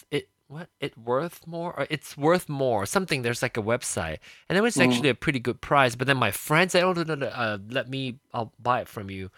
[0.49, 3.21] what it worth more or it's worth more something.
[3.21, 4.17] There's like a website,
[4.49, 4.87] and it was Mhm.
[4.89, 5.95] actually a pretty good price.
[5.95, 8.87] But then my friend said, "Oh no, no, no, uh, let me, I'll buy it
[8.87, 9.29] from you,"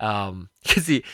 [0.00, 1.04] um, because he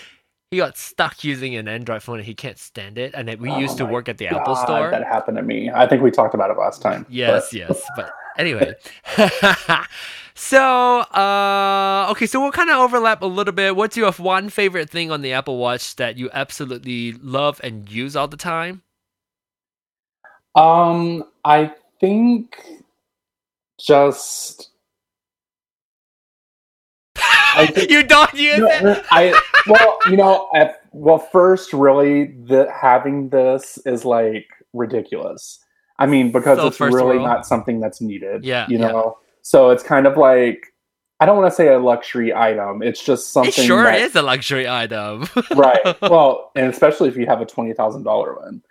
[0.52, 3.12] he got stuck using an Android phone and he can't stand it.
[3.14, 4.90] And we Oh used to work at the Apple Store.
[4.90, 5.70] That happened to me.
[5.72, 7.02] I think we talked about it last time.
[7.04, 7.80] but- Yes, yes.
[7.96, 8.74] But anyway.
[10.34, 13.76] so, uh okay, so we'll kind of overlap a little bit.
[13.76, 18.16] What's your one favorite thing on the Apple Watch that you absolutely love and use
[18.16, 18.82] all the time?
[20.54, 22.56] Um, I think
[23.80, 24.70] just
[27.16, 29.04] I think- you don't use No, it?
[29.10, 35.58] I well, you know, at, well, first, really, the having this is like ridiculous.
[35.98, 37.22] I mean, because So it's really world.
[37.22, 38.44] not something that's needed.
[38.44, 38.88] Yeah, you yeah.
[38.88, 39.18] know.
[39.42, 40.66] So it's kind of like
[41.20, 42.82] I don't want to say a luxury item.
[42.82, 43.50] It's just something.
[43.50, 45.28] It sure that- is a luxury item.
[45.54, 46.00] right.
[46.02, 48.62] Well, and especially if you have a twenty thousand dollar one.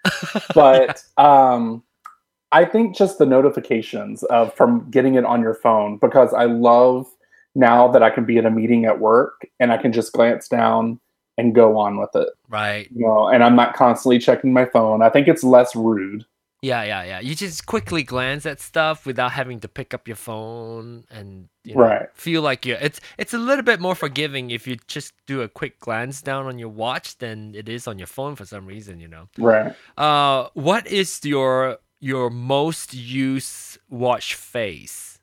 [0.56, 1.84] But um,
[2.52, 7.06] I think just the notifications of from getting it on your phone because I love
[7.56, 10.48] now that I can be in a meeting at work and I can just glance
[10.48, 11.00] down
[11.38, 12.30] and go on with it.
[12.50, 12.90] right.
[12.94, 15.02] You know, and I'm not constantly checking my phone.
[15.02, 16.26] I think it's less rude.
[16.62, 17.20] Yeah, yeah, yeah.
[17.22, 21.76] You just quickly glance at stuff without having to pick up your phone and you
[21.76, 22.10] know, Right.
[22.16, 25.48] feel like you it's it's a little bit more forgiving if you just do a
[25.48, 29.00] quick glance down on your watch than it is on your phone for some reason,
[29.00, 29.30] you know.
[29.38, 29.74] Right.
[29.98, 35.20] Uh what is your your most used watch face?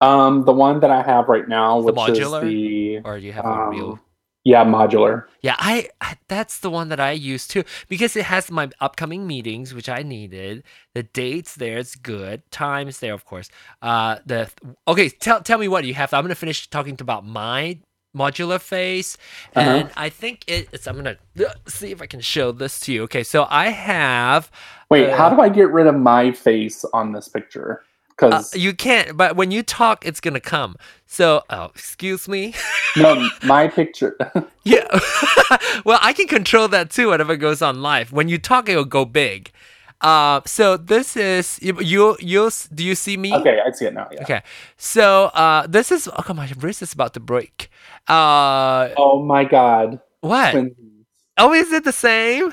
[0.00, 3.32] Um, the one that I have right now, The which is the Or do you
[3.32, 4.00] have a real um,
[4.46, 5.24] yeah modular.
[5.42, 5.90] Yeah, I,
[6.28, 10.02] that's the one that I use too because it has my upcoming meetings, which I
[10.02, 10.62] needed.
[10.94, 12.42] The dates there, it's good.
[12.50, 13.48] Times there, of course.
[13.82, 14.50] Uh, the
[14.86, 16.14] okay, tell tell me what you have.
[16.14, 17.78] I'm gonna finish talking about my
[18.16, 19.18] modular face,
[19.54, 19.70] Uh-huh.
[19.70, 20.86] and I think it, it's.
[20.86, 23.02] I'm gonna uh, see if I can show this to you.
[23.04, 24.50] Okay, so I have.
[24.90, 27.82] Wait, uh, how do I get rid of my face on this picture?
[28.20, 30.76] Uh, you can't, but when you talk, it's gonna come.
[31.06, 32.54] So, oh, excuse me.
[32.96, 34.16] no, my picture.
[34.64, 34.84] Yeah.
[35.84, 38.10] well, I can control that too Whatever goes on live.
[38.10, 39.52] When you talk, it'll go big.
[40.00, 42.16] Uh, so this is you.
[42.20, 43.32] You do you see me?
[43.32, 44.08] Okay, I see it now.
[44.10, 44.22] Yeah.
[44.22, 44.42] Okay.
[44.76, 47.70] So uh, this is oh my wrist is about to break.
[48.08, 50.00] Uh, Oh my god.
[50.20, 50.52] what?
[50.54, 51.04] Twinsies.
[51.38, 52.52] Oh, is it the same?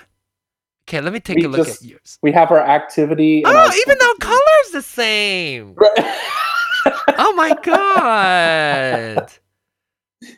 [0.87, 2.19] Okay, let me take We a look just- at yours.
[2.21, 3.41] We have our activity.
[3.45, 4.29] Oh, our even though twinsies.
[4.73, 5.75] The same.
[7.17, 9.31] Oh my god.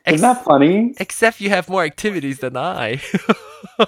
[0.08, 0.93] Isn't that funny?
[1.00, 3.02] Except you have more activities than I.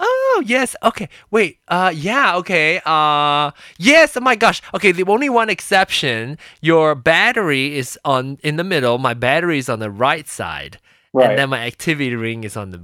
[0.00, 0.74] oh yes.
[0.82, 1.08] Okay.
[1.30, 1.58] Wait.
[1.68, 1.92] Uh.
[1.94, 2.36] Yeah.
[2.36, 2.80] Okay.
[2.84, 3.50] Uh.
[3.78, 4.16] Yes.
[4.16, 4.60] Oh my gosh.
[4.74, 4.92] Okay.
[4.92, 6.38] The only one exception.
[6.60, 8.98] Your battery is on in the middle.
[8.98, 10.78] My battery is on the right side,
[11.12, 11.30] Right.
[11.30, 12.78] and then my activity ring is on the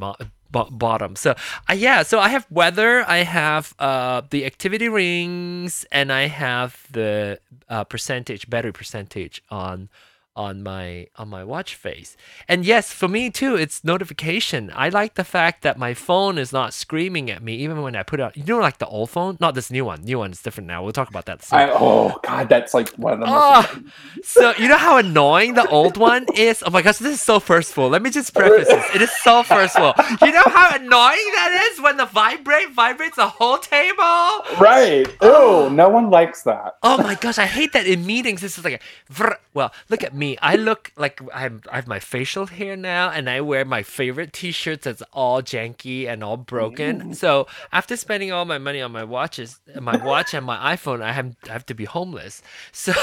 [0.50, 1.16] bo- bo- bottom.
[1.16, 1.34] So.
[1.68, 2.02] Uh, yeah.
[2.02, 3.04] So I have weather.
[3.08, 9.88] I have uh the activity rings, and I have the uh, percentage battery percentage on
[10.38, 12.16] on my on my watch face.
[12.46, 14.70] And yes, for me too, it's notification.
[14.74, 18.04] I like the fact that my phone is not screaming at me even when I
[18.04, 18.32] put it on.
[18.36, 20.02] You know, like the old phone, not this new one.
[20.02, 20.82] New one is different now.
[20.84, 21.58] We'll talk about that soon.
[21.58, 23.36] I, oh god, that's like one of the most.
[23.36, 23.82] Oh,
[24.22, 26.62] so you know how annoying the old one is?
[26.64, 27.88] Oh my gosh, this is so firstful.
[27.88, 28.94] Let me just preface this.
[28.94, 29.94] It is so firstful.
[30.22, 34.44] You know how annoying that is when the vibrate vibrates the whole table?
[34.60, 35.06] Right.
[35.20, 36.76] Oh, no one likes that.
[36.84, 38.40] Oh my gosh, I hate that in meetings.
[38.40, 38.80] This is like,
[39.18, 40.38] a well, look at me.
[40.40, 44.32] I look like I'm, I have my facial hair now, and I wear my favorite
[44.32, 47.14] T-shirts that's all janky and all broken.
[47.14, 51.12] So after spending all my money on my watches, my watch and my iPhone, I
[51.12, 52.42] have, I have to be homeless.
[52.72, 52.92] So.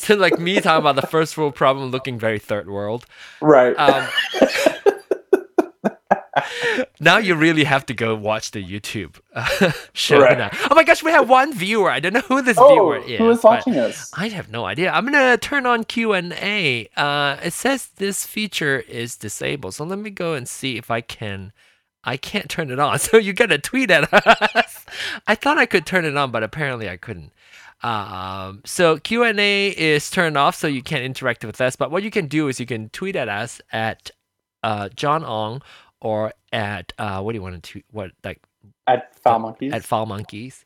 [0.00, 3.04] So like me talking about the first world problem looking very third world.
[3.42, 3.74] Right.
[3.74, 4.08] Um,
[7.00, 10.38] now you really have to go watch the YouTube uh, show Right.
[10.38, 10.50] now.
[10.70, 11.90] Oh my gosh, we have one viewer.
[11.90, 13.18] I don't know who this oh, viewer is.
[13.18, 14.10] who is watching us?
[14.16, 14.90] I have no idea.
[14.90, 16.88] I'm gonna turn on Q and A.
[16.96, 21.00] Uh, it says this feature is disabled, so let me go and see if I
[21.00, 21.52] can.
[22.04, 24.84] I can't turn it on, so you gotta tweet at us.
[25.26, 27.32] I thought I could turn it on, but apparently I couldn't.
[27.82, 31.76] Um, so Q and A is turned off, so you can't interact with us.
[31.76, 34.10] But what you can do is you can tweet at us at
[34.64, 35.62] uh, John Ong
[36.00, 37.84] or at uh, what do you want to tweet?
[37.90, 38.40] What like
[38.86, 39.72] At Foul Monkeys.
[39.72, 40.64] at Foul Monkeys?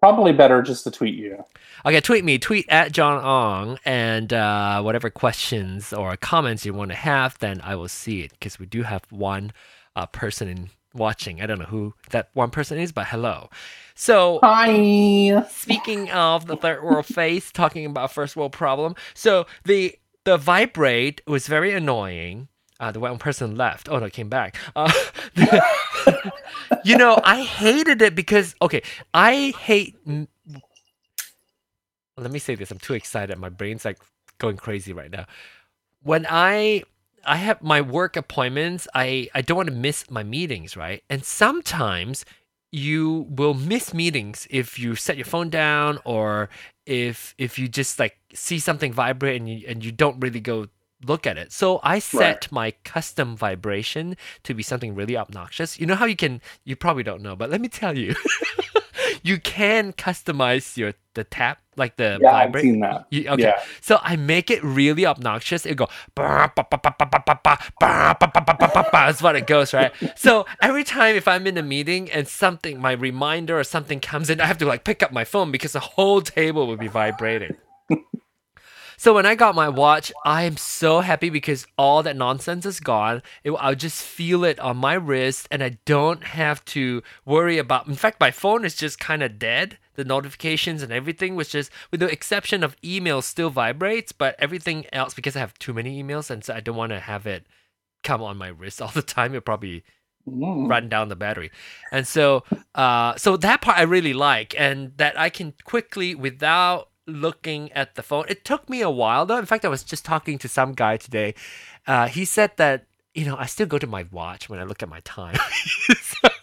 [0.00, 1.42] Probably better just to tweet you.
[1.86, 2.38] Okay, tweet me.
[2.38, 7.60] Tweet at John Ong, and uh, whatever questions or comments you want to have, then
[7.62, 9.52] I will see it because we do have one
[9.96, 11.40] uh, person in watching.
[11.40, 13.48] I don't know who that one person is, but hello.
[13.94, 15.42] So Hi.
[15.48, 18.94] speaking of the third world face, talking about first world problem.
[19.14, 22.48] So the the vibrate was very annoying.
[22.80, 23.88] Uh, the one person left.
[23.88, 24.56] Oh no, came back.
[24.74, 24.92] Uh,
[26.84, 28.82] you know, I hated it because okay,
[29.12, 29.96] I hate.
[32.16, 32.70] Let me say this.
[32.70, 33.38] I'm too excited.
[33.38, 33.98] My brain's like
[34.38, 35.26] going crazy right now.
[36.02, 36.82] When I
[37.24, 41.02] I have my work appointments, I I don't want to miss my meetings, right?
[41.08, 42.24] And sometimes
[42.72, 46.48] you will miss meetings if you set your phone down or
[46.86, 50.66] if if you just like see something vibrate and you and you don't really go
[51.06, 51.52] look at it.
[51.52, 52.52] So I set right.
[52.52, 55.78] my custom vibration to be something really obnoxious.
[55.78, 58.14] You know how you can you probably don't know, but let me tell you.
[59.22, 62.32] you can customize your the tap like the yeah.
[62.32, 63.06] I've seen that.
[63.10, 63.42] You, okay.
[63.42, 63.62] Yeah.
[63.80, 65.64] So I make it really obnoxious.
[65.66, 65.88] It go
[68.92, 69.92] that's what it goes, right?
[70.16, 74.28] so every time if I'm in a meeting and something my reminder or something comes
[74.30, 76.88] in, I have to like pick up my phone because the whole table will be
[76.88, 77.56] vibrating.
[79.04, 82.80] So when I got my watch, I am so happy because all that nonsense is
[82.80, 83.22] gone.
[83.42, 87.86] It, I'll just feel it on my wrist, and I don't have to worry about.
[87.86, 89.76] In fact, my phone is just kind of dead.
[89.96, 94.86] The notifications and everything was just, with the exception of email, still vibrates, but everything
[94.90, 97.44] else because I have too many emails, and so I don't want to have it
[98.04, 99.32] come on my wrist all the time.
[99.32, 99.84] It'll probably
[100.26, 100.70] Mm.
[100.70, 101.50] run down the battery.
[101.92, 106.88] And so uh so that part I really like and that I can quickly without
[107.06, 108.24] looking at the phone.
[108.28, 109.38] It took me a while though.
[109.38, 111.34] In fact, I was just talking to some guy today.
[111.86, 114.82] Uh he said that you know, I still go to my watch when I look
[114.82, 115.36] at my time.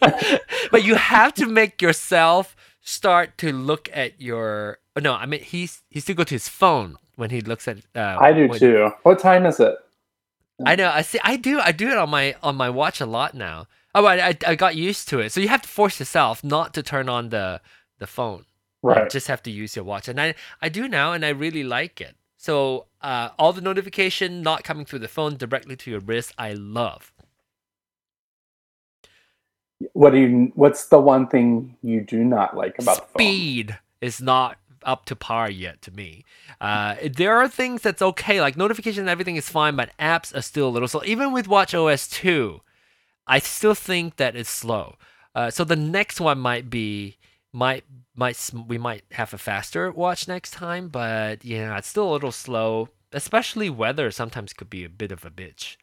[0.70, 5.82] but you have to make yourself start to look at your no, I mean he's
[5.90, 8.90] he still go to his phone when he looks at uh I do when- too.
[9.02, 9.76] What time is it?
[10.64, 10.90] I know.
[10.90, 11.18] I see.
[11.24, 11.58] I do.
[11.58, 13.66] I do it on my on my watch a lot now.
[13.96, 15.32] Oh, I, I I got used to it.
[15.32, 17.60] So you have to force yourself not to turn on the
[17.98, 18.44] the phone.
[18.90, 19.08] You Right.
[19.08, 22.00] just have to use your watch, and I I do now, and I really like
[22.00, 22.16] it.
[22.36, 26.54] So uh, all the notification not coming through the phone directly to your wrist, I
[26.54, 27.12] love.
[29.94, 30.52] What do you?
[30.54, 33.36] What's the one thing you do not like about the phone?
[33.38, 36.24] Speed is not up to par yet to me.
[36.60, 40.42] Uh, there are things that's okay, like notification and everything is fine, but apps are
[40.42, 41.02] still a little slow.
[41.04, 42.60] Even with Watch OS 2,
[43.26, 44.96] I still think that it's slow.
[45.34, 47.16] Uh, so the next one might be
[47.52, 47.84] might
[48.16, 52.32] might we might have a faster watch next time, but yeah, it's still a little
[52.32, 52.88] slow.
[53.12, 55.76] Especially weather sometimes could be a bit of a bitch.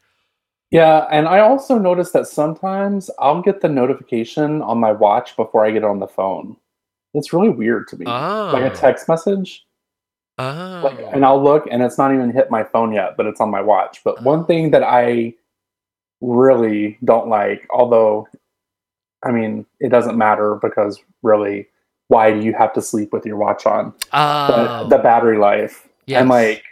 [0.72, 5.66] Yeah, and I also noticed that sometimes I'll get the notification on my watch before
[5.66, 6.58] I get it on the phone.
[7.16, 8.06] It's really weird to me.
[8.08, 8.76] Oh, Like a oh.
[8.76, 9.66] text message.
[10.38, 13.42] oh, Like, and I'll look and it's not even hit my phone yet, but it's
[13.42, 14.02] on my watch.
[14.04, 14.44] But one Oh.
[14.46, 15.34] thing that I
[16.22, 18.28] really don't like, although
[19.24, 21.68] I mean, it doesn't matter because really,
[22.08, 23.94] why do you have to sleep with your watch on?
[24.14, 25.88] oh, But the battery life.
[26.06, 26.22] yes.
[26.22, 26.64] And like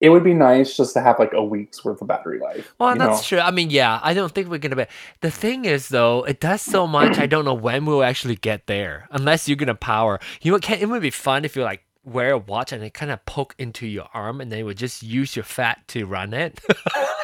[0.00, 2.74] it would be nice just to have like a week's worth of battery life.
[2.80, 3.36] Well, that's know?
[3.36, 3.38] true.
[3.38, 4.86] I mean, yeah, I don't think we're gonna be.
[5.20, 7.18] The thing is, though, it does so much.
[7.18, 10.18] I don't know when we'll actually get there, unless you're gonna power.
[10.40, 12.82] You know, what can, it would be fun if you like wear a watch and
[12.82, 15.86] it kind of poke into your arm, and then you would just use your fat
[15.88, 16.60] to run it.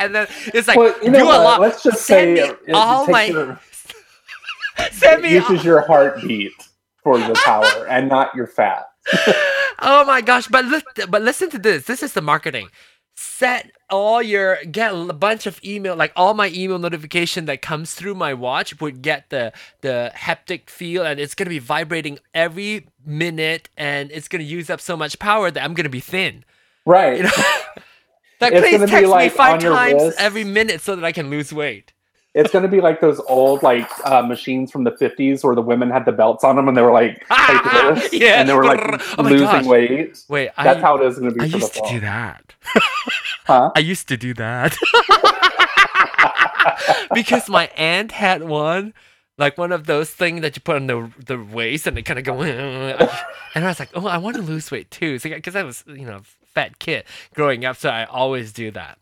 [0.00, 1.40] and then it's like Well, you know do a what?
[1.44, 1.60] lot.
[1.60, 3.60] Let's just Send say me all my- your-
[4.92, 5.32] Send me.
[5.34, 6.52] uses your heartbeat
[7.02, 8.86] for the power and not your fat.
[9.80, 10.46] oh my gosh!
[10.48, 11.84] But look, but listen to this.
[11.84, 12.68] This is the marketing.
[13.14, 17.92] Set all your get a bunch of email, like all my email notification that comes
[17.94, 22.86] through my watch would get the the haptic feel, and it's gonna be vibrating every
[23.04, 26.44] minute, and it's gonna use up so much power that I'm gonna be thin.
[26.86, 27.18] Right.
[27.18, 27.30] You know,
[28.40, 30.20] like It's please text me like, five on your times wrist.
[30.20, 31.92] every minute so that I can lose weight.
[32.32, 35.62] It's going to be like those old like uh, machines from the 50s where the
[35.62, 38.40] women had the belts on them and they were like, this, Yeah.
[38.40, 38.78] and they were like
[39.18, 39.64] Oh losing gosh.
[39.66, 40.24] weight.
[40.28, 42.00] Wait, That's I how it is going to be I for the used to do
[42.00, 42.54] that.
[43.46, 43.72] Huh?
[43.74, 44.76] I used to do that.
[47.14, 48.94] because my aunt had one,
[49.38, 52.18] like one of those things that you put on the the waist and it kind
[52.18, 52.40] of go.
[52.42, 55.18] and I was like, oh, I want to lose weight too.
[55.18, 56.20] So because I was, you know,
[56.54, 58.98] fat kid growing up, so I always do that.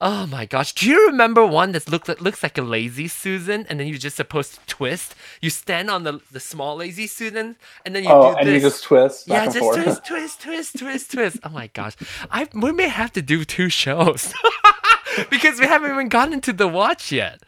[0.00, 0.74] Oh my gosh!
[0.74, 4.14] Do you remember one that looks looks like a lazy Susan, and then you're just
[4.16, 5.16] supposed to twist?
[5.42, 8.84] You stand on the the small lazy Susan, and then you Oh, and you just
[8.84, 9.82] twist back Yeah, just forth.
[9.82, 11.38] twist, twist, twist, twist, twist.
[11.42, 11.96] Oh my gosh,
[12.30, 14.32] I we may have to do two shows
[15.30, 17.42] because we haven't even gotten into the watch yet.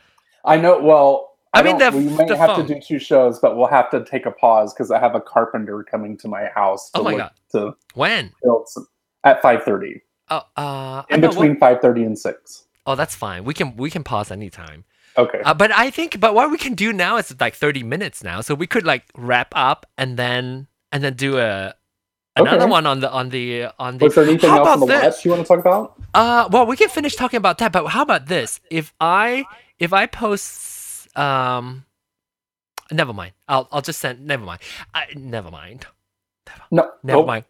[0.45, 0.81] I know.
[0.81, 2.67] Well, I I, mean, the- we might the have phone.
[2.67, 5.21] to do two shows, but we'll have to take a pause because I have a
[5.21, 7.31] carpenter coming to my house oh to Oh my look God.
[7.53, 8.33] to When?
[8.43, 8.87] build some,
[9.25, 10.01] at 5:30.
[10.31, 12.65] Oh, uh, In between 5:30 and 6.
[12.87, 13.45] oh, that's fine.
[13.45, 14.85] We can we can pause anytime.
[15.19, 15.41] Okay.
[15.45, 18.41] Uh, but I think, but what we can do now is like thirty minutes now,
[18.41, 21.75] so we could like wrap up and then and then do a
[22.37, 22.71] another Okay.
[22.71, 24.07] one on the on the on the.
[24.07, 25.03] Was there anything How else on the this?
[25.17, 26.01] watch you want to talk about?
[26.15, 28.61] Uh, well, we can finish talking about that, but how about this?
[28.71, 29.45] If I
[29.81, 31.85] if I post um,
[32.93, 33.33] never mind.
[33.49, 34.25] I'll I'll just send.
[34.27, 34.61] Never mind.
[34.95, 35.87] I never mind.
[36.47, 36.91] Never, no.
[37.03, 37.27] Never Nope.
[37.27, 37.45] mind.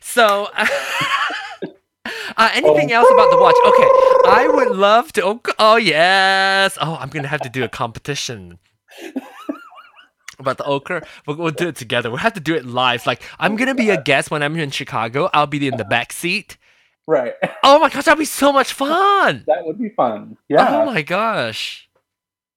[0.00, 3.56] So, uh, anything else about the watch?
[3.66, 3.88] Okay,
[4.30, 5.24] I would love to.
[5.24, 6.76] Oh, oh yes.
[6.80, 8.58] Oh, I'm gonna have to do a competition.
[10.38, 12.10] About the ochre, we'll, we'll do it together.
[12.10, 13.06] We'll have to do it live.
[13.06, 15.30] Like I'm gonna be a guest when I'm here in Chicago.
[15.32, 16.58] I'll be in the back seat.
[17.06, 17.34] Right.
[17.62, 19.44] Oh my gosh, that'd be so much fun!
[19.46, 20.36] That would be fun.
[20.48, 20.82] Yeah.
[20.82, 21.88] Oh my gosh.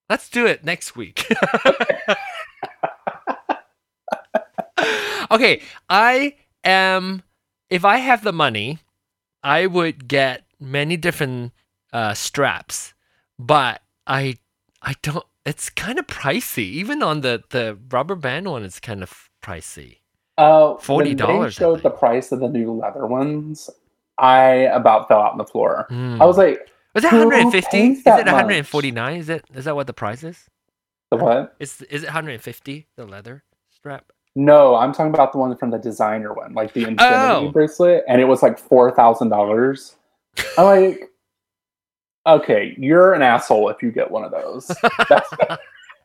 [0.09, 1.31] Let's do it next week.
[5.31, 7.23] okay, I am
[7.69, 8.79] if I have the money,
[9.43, 11.53] I would get many different
[11.93, 12.93] uh, straps,
[13.37, 14.37] but I
[14.81, 16.69] I don't it's kind of pricey.
[16.71, 19.97] Even on the the rubber band one it's kind of pricey.
[20.37, 23.69] Uh, $40 I They showed the price of the new leather ones.
[24.17, 25.85] I about fell out on the floor.
[25.89, 26.21] Hmm.
[26.21, 27.77] I was like, Was it who 150?
[27.77, 29.17] Is that it 149?
[29.17, 30.49] Is it is that what the price is?
[31.11, 31.55] the what?
[31.59, 34.11] Is is it 150 the leather strap?
[34.35, 37.51] No, I'm talking about the one from the designer one, like the infinity Oh.
[37.51, 39.95] bracelet, and it was like four thousand dollars.
[40.57, 41.09] I'm like,
[42.25, 44.71] okay, you're an asshole if you get one of those.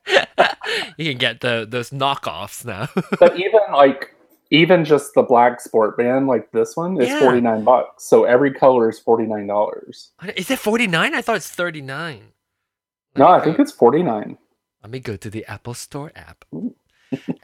[0.98, 2.88] You can get the those knockoffs now.
[3.20, 4.14] but even like,
[4.50, 7.18] even just the black sport band, like this one, is Yeah.
[7.20, 8.04] forty nine bucks.
[8.04, 10.10] So every color is forty nine dollars.
[10.36, 11.14] is it 49?
[11.14, 12.22] I thought it's 39.
[13.16, 14.36] No, I think it's forty nine.
[14.82, 16.73] Let me go to the Apple Store app Ooh.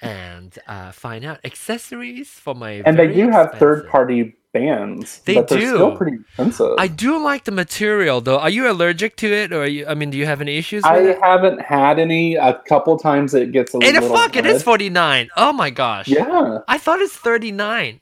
[0.02, 2.82] And uh, find out accessories for my.
[2.86, 5.20] And they do have third party bands.
[5.26, 5.96] They they're still do.
[5.96, 6.74] pretty expensive.
[6.78, 8.38] I do like the material though.
[8.38, 9.86] Are you allergic to it, or you?
[9.86, 11.18] I mean, do you have any issues I with it?
[11.22, 12.36] haven't had any.
[12.36, 14.08] A couple times it gets a the little.
[14.10, 14.36] fuck!
[14.36, 15.28] it is forty nine.
[15.36, 16.08] Oh my gosh.
[16.08, 18.00] Yeah, I thought it's 39.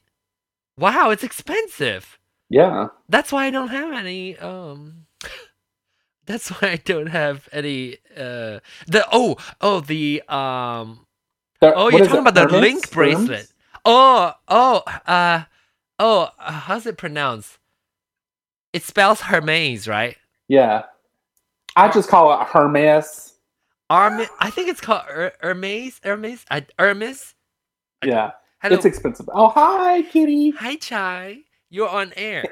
[0.78, 2.18] Wow, it's expensive.
[2.48, 2.88] yeah.
[3.08, 4.38] That's why I don't have any.
[4.38, 5.06] Um,
[6.26, 7.96] that's why I don't have any.
[8.16, 11.04] Uh, the oh oh the um
[11.62, 12.60] Oh you're talking it, about the Hermes?
[12.60, 13.28] link bracelet.
[13.28, 13.52] Hermes?
[13.84, 15.44] Oh oh uh
[15.98, 17.58] oh uh, how's it pronounced?
[18.72, 20.16] It spells Hermes, right?
[20.48, 20.84] Yeah,
[21.76, 23.34] I just call it Hermes.
[23.90, 24.20] Arm.
[24.40, 26.00] I think it's called Her- Hermes.
[26.04, 26.44] Hermes.
[26.50, 27.34] I, Hermes.
[28.04, 28.76] Yeah, Hello.
[28.76, 29.28] it's expensive.
[29.32, 30.50] Oh, hi, kitty.
[30.50, 31.38] Hi, Chai.
[31.70, 32.44] You're on air.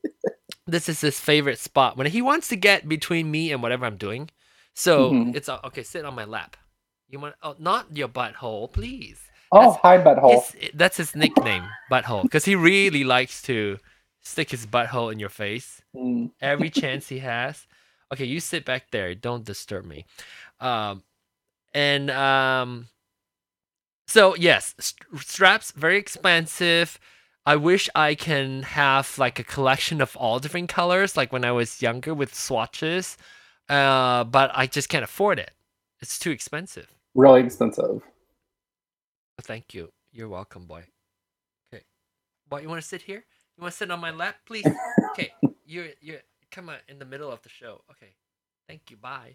[0.66, 3.96] this is his favorite spot when he wants to get between me and whatever I'm
[3.96, 4.30] doing.
[4.74, 5.36] So Mhm.
[5.36, 5.82] it's uh, okay.
[5.84, 6.56] Sit on my lap.
[7.08, 7.34] You want?
[7.42, 9.20] Oh, not your butthole, please.
[9.50, 10.54] Oh, That's- hi, butthole.
[10.60, 13.78] It- that's his nickname, butthole, because he really likes to
[14.20, 16.32] stick his butthole in your face Mm.
[16.40, 17.66] every chance he has.
[18.12, 19.14] Okay, you sit back there.
[19.14, 20.04] Don't disturb me.
[20.60, 21.02] Um,
[21.72, 22.88] and um,
[24.06, 26.98] so yes, st- straps very expensive.
[27.46, 31.52] I wish I can have like a collection of all different colors, like when I
[31.52, 33.16] was younger with swatches.
[33.68, 35.52] Uh, but I just can't afford it.
[36.00, 36.92] It's too expensive.
[37.18, 38.00] Really expensive.
[39.42, 39.90] Thank you.
[40.12, 40.84] You're welcome, boy.
[41.74, 41.82] Okay.
[42.48, 43.24] What you want to sit here?
[43.56, 44.64] You want to sit on my lap, please?
[45.10, 45.32] okay.
[45.66, 46.20] You're you're
[46.52, 47.82] come on in the middle of the show.
[47.90, 48.12] Okay.
[48.68, 48.96] Thank you.
[48.96, 49.34] Bye.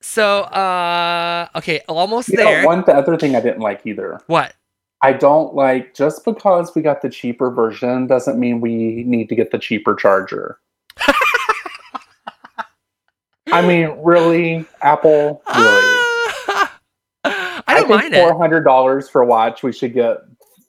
[0.00, 2.64] So uh okay, almost You know, there.
[2.66, 4.18] one th- other thing I didn't like either.
[4.26, 4.54] What?
[5.02, 9.36] I don't like just because we got the cheaper version doesn't mean we need to
[9.36, 10.58] get the cheaper charger.
[13.52, 16.02] I mean, really, Apple, really.
[16.48, 16.72] Ah!
[17.24, 18.14] I don't mind think.
[18.14, 19.62] Four hundred dollars for a watch.
[19.62, 20.18] We should get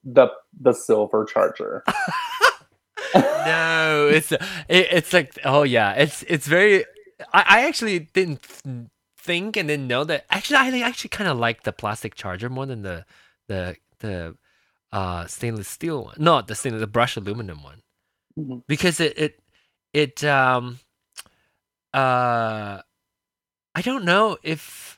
[0.04, 1.84] the the silver charger.
[3.16, 6.86] no, it's it, it's like oh yeah, it's it's very.
[7.34, 8.42] I, I actually didn't
[9.18, 10.26] think and didn't know that.
[10.30, 13.06] Actually, I actually kind of like the plastic charger more than the
[13.48, 14.36] the the
[14.92, 16.16] uh stainless steel one.
[16.18, 17.82] Not the stainless, the brushed aluminum one,
[18.38, 18.64] Mhm.
[18.68, 19.40] because it it
[19.94, 20.80] it um
[21.94, 22.82] uh
[23.76, 24.97] I don't know if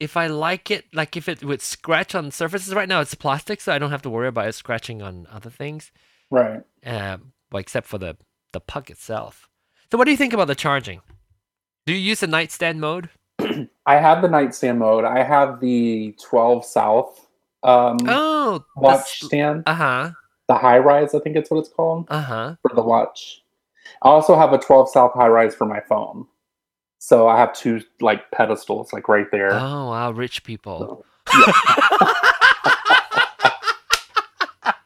[0.00, 2.74] if I like it like if it would scratch on surfaces.
[2.74, 5.50] Right now, it's plastic, so I don't have to worry about it scratching on other
[5.50, 5.90] things
[6.30, 6.62] Right.
[6.86, 7.18] uh,
[7.50, 8.16] well, except for the
[8.52, 9.48] the puck itself.
[9.90, 11.00] So, what do you think about the charging?
[11.86, 13.08] Do you use the nightstand mode?
[13.86, 15.04] I have the nightstand mode.
[15.04, 17.26] I have the 12 South
[17.62, 19.62] um, Oh, watch stand.
[19.66, 20.10] Uh huh.
[20.48, 22.56] The high rise, I think it's what it's called Uh huh.
[22.62, 23.42] for the watch.
[24.02, 26.26] I also have a 12 South high rise for my phone.
[27.08, 29.54] So I have two like pedestals like right there.
[29.54, 31.06] Oh wow, rich people.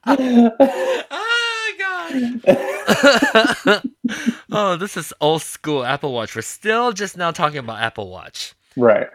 [0.06, 3.82] oh god.
[4.52, 6.36] oh, this is old school Apple Watch.
[6.36, 8.54] We're still just now talking about Apple Watch.
[8.76, 9.08] right.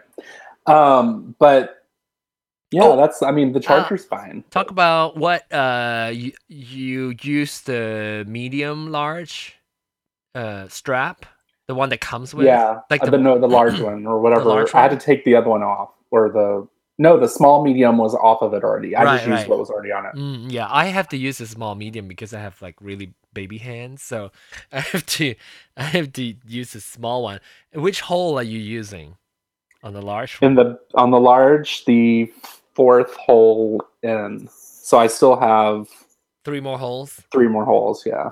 [0.66, 1.84] Um, but
[2.70, 2.96] yeah, Oh.
[2.98, 4.44] that's I mean the charger's fine.
[4.50, 9.56] Talk about what uh you, you use the medium large
[10.34, 11.24] uh strap,
[11.68, 12.46] the one that comes with.
[12.46, 14.44] Yeah, like uh, the- the, no, the large one or whatever.
[14.44, 16.66] large I had to take the other one off, or the
[17.00, 18.96] no, the small medium was off of it already.
[18.96, 19.48] I Right, just used right.
[19.50, 20.14] what was already on it.
[20.16, 23.58] Mm, yeah, I have to use a small medium because I have like really baby
[23.58, 24.32] hands, so
[24.72, 25.34] I have to
[25.76, 27.38] I have to use a small one.
[27.72, 29.16] Which hole are you using
[29.84, 30.50] on the large one?
[30.50, 32.32] In the on the large, the
[32.74, 34.48] fourth hole in.
[34.50, 35.86] So I still have
[36.44, 37.20] Three more holes.
[37.30, 38.04] three more holes.
[38.06, 38.30] Yeah,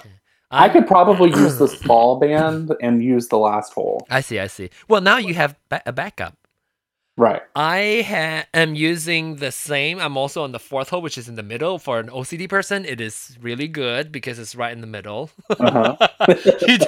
[0.51, 4.07] I could probably use the small band and use the last hole.
[4.11, 4.39] I see.
[4.39, 4.71] I see.
[4.89, 6.37] Well, now you have ba- a backup.
[7.19, 7.41] Right.
[7.55, 9.99] I ha- am using the same.
[9.99, 11.79] I'm also on the fourth hole, which is in the middle.
[11.79, 15.31] For an OCD person, it is really good because it's right in the middle.
[15.49, 15.97] Uh-huh.
[16.69, 16.79] you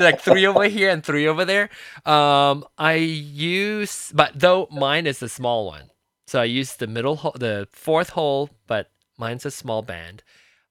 [0.00, 1.70] like three over here and three over there.
[2.04, 5.90] Um, I use, but though mine is a small one,
[6.26, 10.24] so I use the middle, hole, the fourth hole, but mine's a small band.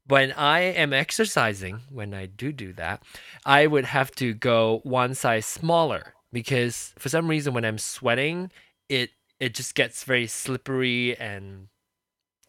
[0.08, 3.02] When I am exercising, when I do do that,
[3.44, 8.52] I would have to go one size smaller because for some reason when I'm sweating,
[8.88, 11.70] it it just gets very slippery and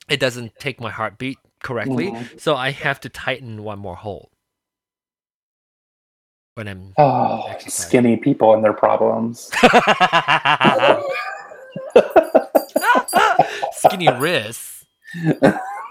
[0.09, 2.11] it doesn't take my heartbeat correctly.
[2.11, 2.39] Mhm.
[2.39, 4.31] So I have to tighten one more hole
[6.55, 9.51] when I'm Oh, skinny people and their problems.
[13.73, 14.85] skinny wrists.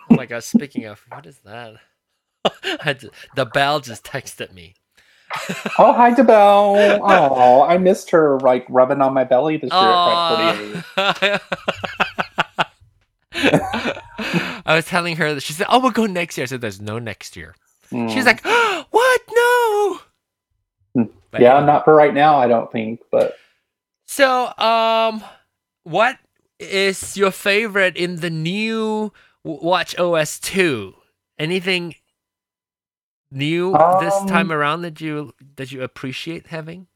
[0.10, 0.44] Oh my god!
[0.44, 1.76] Speaking of, what is that?
[2.46, 4.76] I had the bell just texted me.
[5.80, 7.00] oh, hi, Debelle.
[7.02, 11.42] Oh, I missed her like rubbing on my belly this year at Pride 48.
[13.38, 14.62] Aw.
[14.66, 16.82] I was telling her that she said, "Oh, we'll go next year." I said, "There's
[16.82, 17.56] no next year."
[17.92, 18.10] Mm.
[18.10, 19.22] She's like, "What?
[19.32, 20.00] No."
[20.94, 21.04] Hmm.
[21.32, 21.68] But yeah, anyway.
[21.68, 23.36] not for right now, I don't think, but
[24.08, 25.24] So, um,
[25.84, 26.18] what
[26.60, 29.12] is your favorite in the new
[29.46, 30.96] Watch OS two?
[31.38, 31.96] Anything
[33.32, 36.88] new this time Um, around that you that you appreciate having?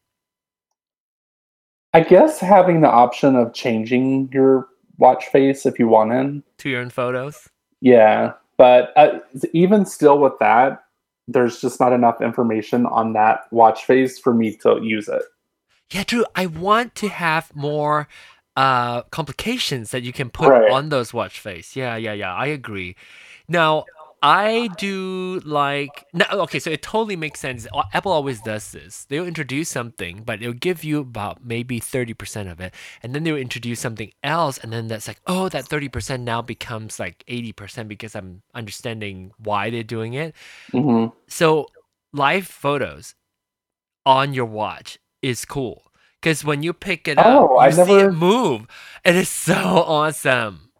[1.93, 6.69] I guess having the option of changing your watch face if you want To To
[6.69, 7.47] your own photos.
[7.81, 9.19] Yeah, but uh,
[9.53, 10.83] even still with that,
[11.27, 15.21] there's just not enough information on that watch face for me to use it.
[15.91, 16.25] Yeah, true.
[16.35, 18.07] I want to have more
[18.59, 20.67] uh complications that you can put Right.
[20.67, 21.75] on those watch face.
[21.77, 22.35] Yeah, yeah, yeah.
[22.35, 22.95] I agree.
[23.47, 23.87] Now,
[24.21, 27.67] I do like no, okay, so it totally makes sense.
[27.93, 29.05] Apple always does this.
[29.05, 33.37] They'll introduce something, but it'll give you about maybe 30% of it, and then they'll
[33.37, 38.15] introduce something else, and then that's like, oh, that 30% now becomes like 80% because
[38.15, 40.35] I'm understanding why they're doing it.
[40.73, 41.67] hmm So,
[42.13, 43.15] live photos
[44.05, 45.88] on your watch is cool
[46.21, 48.67] because when you pick it up, Oh, you I've see it never- move.
[49.05, 50.71] It is so awesome.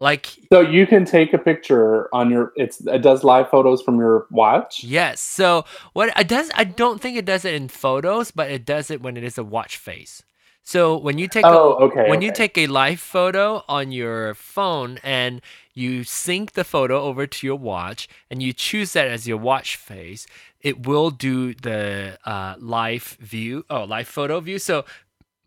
[0.00, 2.52] Like, So you can take a picture on your.
[2.56, 4.82] It's it does live photos from your watch.
[4.82, 5.20] yes.
[5.20, 8.90] So what it does, I don't think it does it in photos, but it does
[8.90, 10.24] it when it is a watch face.
[10.62, 14.34] So when you take Oh, a, okay, when you take a live photo on your
[14.34, 15.40] phone and
[15.74, 19.76] you sync the photo over to your watch and you choose that as your watch
[19.76, 20.26] face,
[20.60, 24.58] it will do the uh, live view, oh, live photo view.
[24.58, 24.84] So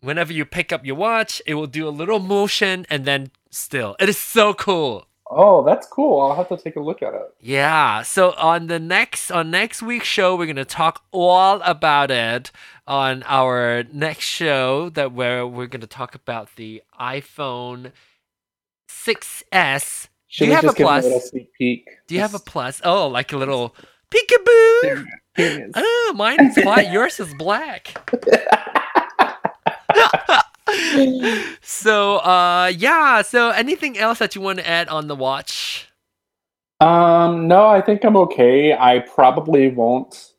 [0.02, 3.96] whenever you pick up your watch, it will do a little motion and then still.
[4.00, 5.08] It is so cool.
[5.30, 6.22] Oh, that's cool.
[6.22, 7.34] I'll have to take a look at it.
[7.40, 8.04] Yeah.
[8.04, 12.52] So on the next on next week's show, we're gonna talk all about it
[12.88, 17.92] on our next show that where we're gonna talk about the iPhone
[18.88, 20.08] 6S.
[20.28, 21.06] Should you have a plus?
[21.06, 21.88] a sneak peek?
[22.08, 22.82] Do you have a plus?
[22.84, 23.76] Oh, like a little
[24.12, 24.82] peekaboo.
[24.82, 25.06] There
[25.38, 25.72] it is.
[25.76, 26.92] Oh, mine's is white.
[26.92, 28.12] Yours is black.
[31.62, 33.22] so uh yeah.
[33.22, 35.90] So anything else that you want to add on the watch?
[36.82, 38.74] Um, no, I think I'm okay.
[38.74, 40.34] I probably won't.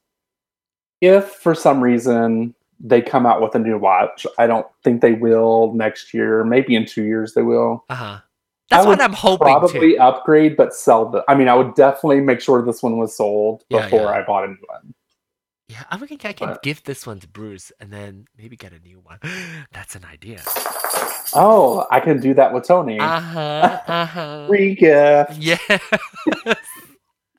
[1.01, 5.13] If for some reason they come out with a new watch, I don't think they
[5.13, 6.45] will next year.
[6.45, 7.85] Maybe in two years they will.
[7.89, 8.19] Uh huh.
[8.69, 10.03] That's I what I'm hoping Probably to.
[10.03, 11.25] upgrade, but sell the.
[11.29, 14.11] I mean, I would definitely make sure this one was sold Yeah, before yeah.
[14.11, 14.95] I bought a new one.
[15.69, 18.73] Yeah, I think I can But- give this one to Bruce and then maybe get
[18.73, 19.19] a new one.
[19.73, 20.41] That's an idea.
[21.35, 23.01] Oh, I can do that with Tony.
[23.01, 23.81] Uh huh.
[23.87, 24.47] Uh huh.
[24.47, 25.33] Free gift.
[25.39, 25.59] Yeah.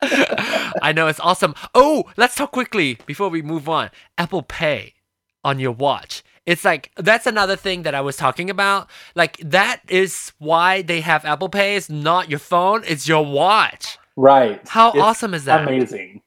[0.02, 1.54] I know it's awesome.
[1.74, 3.90] Oh, let's talk quickly before we move on.
[4.16, 4.94] Apple Pay
[5.42, 6.22] on your watch.
[6.46, 8.88] It's like that's another thing that I was talking about.
[9.14, 11.76] Like that is why they have Apple Pay.
[11.76, 13.98] It's not your phone, it's your watch.
[14.16, 14.60] Right.
[14.68, 15.62] How It's awesome is that?
[15.66, 16.22] Amazing.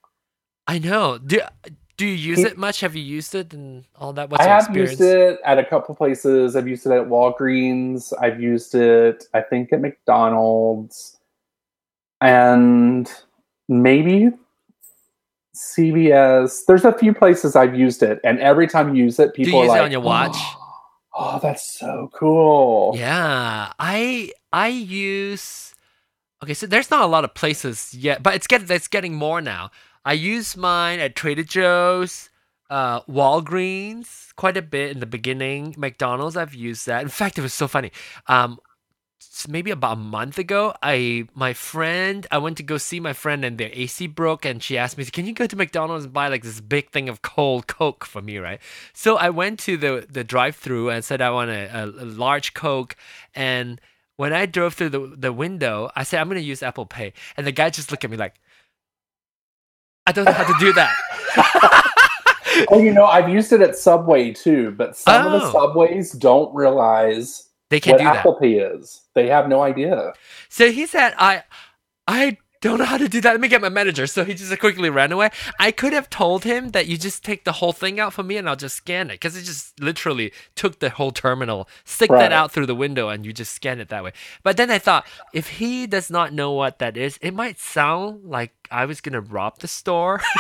[0.68, 1.18] I know.
[1.18, 1.42] Do
[2.02, 2.80] do you use He- it much?
[2.80, 4.32] Have you used it and all that?
[4.32, 5.00] What's I have experience?
[5.00, 6.56] used it at a couple places.
[6.56, 8.12] I've used it at Walgreens.
[8.20, 11.20] I've used it, I think, at McDonald's,
[12.20, 13.08] and
[13.70, 14.32] maybe
[15.56, 16.66] CVS.
[16.66, 19.66] There's a few places I've used it, and every time you use it, people are
[19.66, 20.36] use it like, on your watch?
[20.36, 20.74] Oh,
[21.14, 22.94] oh, that's so cool.
[22.98, 25.76] Yeah, I I use.
[26.44, 29.40] Okay, so there's not a lot of places yet, but it's getting it's getting more
[29.40, 29.70] now.
[30.04, 32.30] I use mine at Trader Joe's,
[32.70, 35.76] uh, Walgreens quite a bit in the beginning.
[35.78, 37.02] McDonald's I've used that.
[37.02, 37.92] In fact, it was so funny.
[38.28, 38.60] Um,
[39.48, 43.46] maybe about a month ago, I my friend I went to go see my friend
[43.46, 46.28] and their AC broke, and she asked me, "Can you go to McDonald's and buy
[46.28, 48.60] like this big thing of cold Coke for me?" Right.
[48.94, 52.54] So I went to the the drive-through and said I want a, a, a large
[52.54, 52.96] Coke,
[53.36, 53.80] and
[54.16, 57.46] when I drove through the the window, I said I'm gonna use Apple Pay, and
[57.46, 58.36] the guy just looked at me like,
[60.12, 60.96] "I don't know how to do that."
[62.68, 65.52] Oh, you know, I've used it at Subway too, but some of the Oh.
[65.52, 68.18] subways don't realize they can what do that.
[68.18, 69.02] Apple Pay is.
[69.16, 70.14] They have no idea.
[70.50, 71.44] So he said, I
[72.08, 73.32] I don't know how to do that.
[73.32, 74.08] Let me get my manager.
[74.08, 75.32] So he just quickly ran away.
[75.60, 78.38] I could have told him that you just take the whole thing out for me
[78.38, 79.14] and I'll just scan it.
[79.14, 83.26] Because it just literally took the whole terminal, stick that out through the window, and
[83.26, 84.14] you just scan it that way.
[84.44, 88.26] But then I thought, if he does not know what that is, it might sound
[88.26, 90.22] like I was gonna rob the store.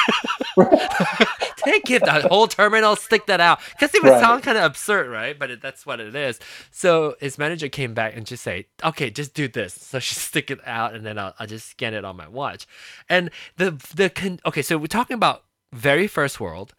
[1.63, 3.59] Take it, the whole terminal, stick that out.
[3.71, 4.19] Because it would Right.
[4.19, 5.37] sound kind of absurd, right?
[5.37, 6.39] But it, that's what it is.
[6.71, 10.49] So his manager came back and just say, "Okay, just do this." So she stick
[10.51, 12.67] it out, and then I'll, I'll just scan it on my watch.
[13.09, 15.43] And the the con- okay, so we're talking about
[15.73, 16.73] very first world.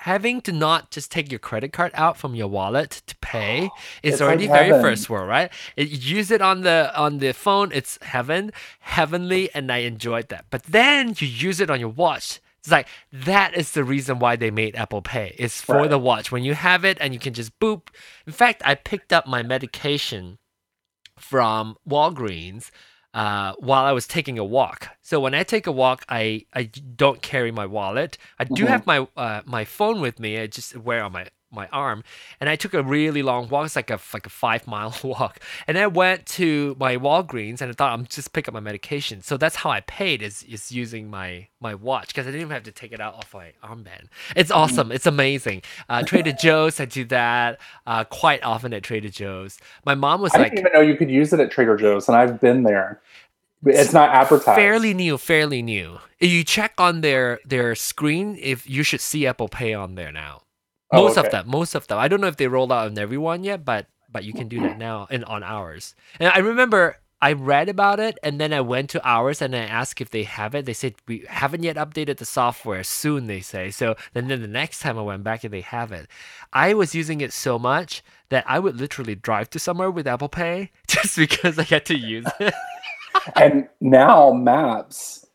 [0.00, 3.70] Having to not just take your credit card out from your wallet to pay
[4.02, 5.50] is It's like already very first world, right?
[5.74, 10.28] It, you use it on the on the phone, it's heaven, heavenly, and I enjoyed
[10.28, 10.44] that.
[10.50, 12.40] But then you use it on your watch.
[12.66, 15.36] It's like that is the reason why they made Apple Pay.
[15.38, 15.90] It's for Right.
[15.90, 16.32] the watch.
[16.32, 17.88] When you have it and you can just boop.
[18.26, 20.38] In fact, I picked up my medication
[21.16, 22.70] from Walgreens
[23.14, 24.88] uh, while I was taking a walk.
[25.00, 28.18] So when I take a walk, I, I don't carry my wallet.
[28.40, 28.68] I do Mhm.
[28.68, 30.36] have my uh, my phone with me.
[30.38, 32.02] I just wear on my my arm,
[32.40, 33.66] and I took a really long walk.
[33.66, 37.70] It's like a like a five mile walk, and I went to my Walgreens, and
[37.70, 39.22] I thought I'm just pick up my medication.
[39.22, 42.52] So that's how I paid is is using my my watch because I didn't even
[42.54, 44.06] have to take it out off my armband.
[44.34, 44.60] It's Mm-hmm.
[44.60, 44.92] awesome.
[44.92, 45.62] It's amazing.
[45.88, 49.58] Uh, Trader Joe's, I do that uh, quite often at Trader Joe's.
[49.84, 52.08] My mom was I like, didn't even know you could use it at Trader Joe's,
[52.08, 53.00] and I've been there.
[53.64, 54.56] It's not advertised.
[54.56, 55.98] fairly new, fairly new.
[56.20, 60.42] You check on their their screen, if you should see Apple Pay on there now.
[60.92, 61.98] Oh, Most of them, most of them.
[61.98, 64.60] I don't know if they rolled out on everyone yet, but but you can do
[64.60, 65.94] that now and on ours.
[66.20, 69.60] And I remember I read about it and then I went to ours and I
[69.60, 70.64] asked if they have it.
[70.64, 72.84] They said we haven't yet updated the software.
[72.84, 73.70] Soon they say.
[73.70, 76.08] So then, then the next time I went back and they have it.
[76.52, 80.28] I was using it so much that I would literally drive to somewhere with Apple
[80.28, 82.54] Pay just because I had to use it.
[83.34, 85.25] and now Maps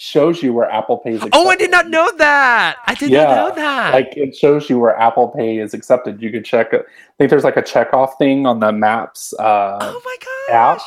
[0.00, 1.16] shows you where Apple Pay is.
[1.16, 1.36] accepted.
[1.38, 2.78] oh, I did not know that.
[2.86, 3.92] I did Yeah, not know that.
[3.94, 6.22] Like it shows you where Apple Pay is accepted.
[6.22, 6.72] You could check.
[6.72, 6.86] it.
[6.88, 10.80] I think there's like a checkoff thing on the Maps, uh, oh my app.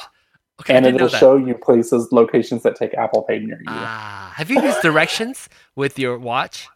[0.61, 3.65] Okay, and it'll show you places, locations that take Apple Pay near you.
[3.67, 6.67] Ah, have you used directions with your watch?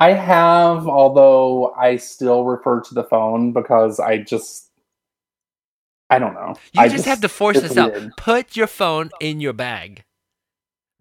[0.00, 4.70] I have, although I still refer to the phone because I just,
[6.10, 6.54] I don't know.
[6.72, 7.92] You I just, have to force this out.
[7.92, 8.16] weird.
[8.16, 10.02] Put your phone in your bag,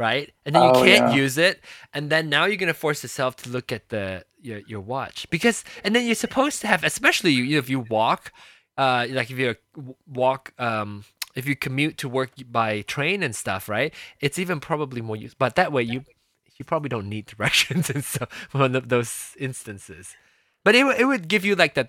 [0.02, 0.28] right?
[0.46, 1.16] And then you Oh, can't yeah.
[1.22, 1.62] use it,
[1.94, 5.64] and then now you're gonna force yourself to look at the your, your watch because,
[5.86, 8.34] and then you're supposed to have, especially you, if you walk,
[8.78, 9.56] uh, like if you
[10.08, 13.94] walk, um, if you commute to work by train and stuff, right?
[14.22, 16.06] It's even probably more use, but that way you
[16.58, 20.16] you probably don't need directions and stuff one of those instances.
[20.64, 21.88] But it, would- it would give you like that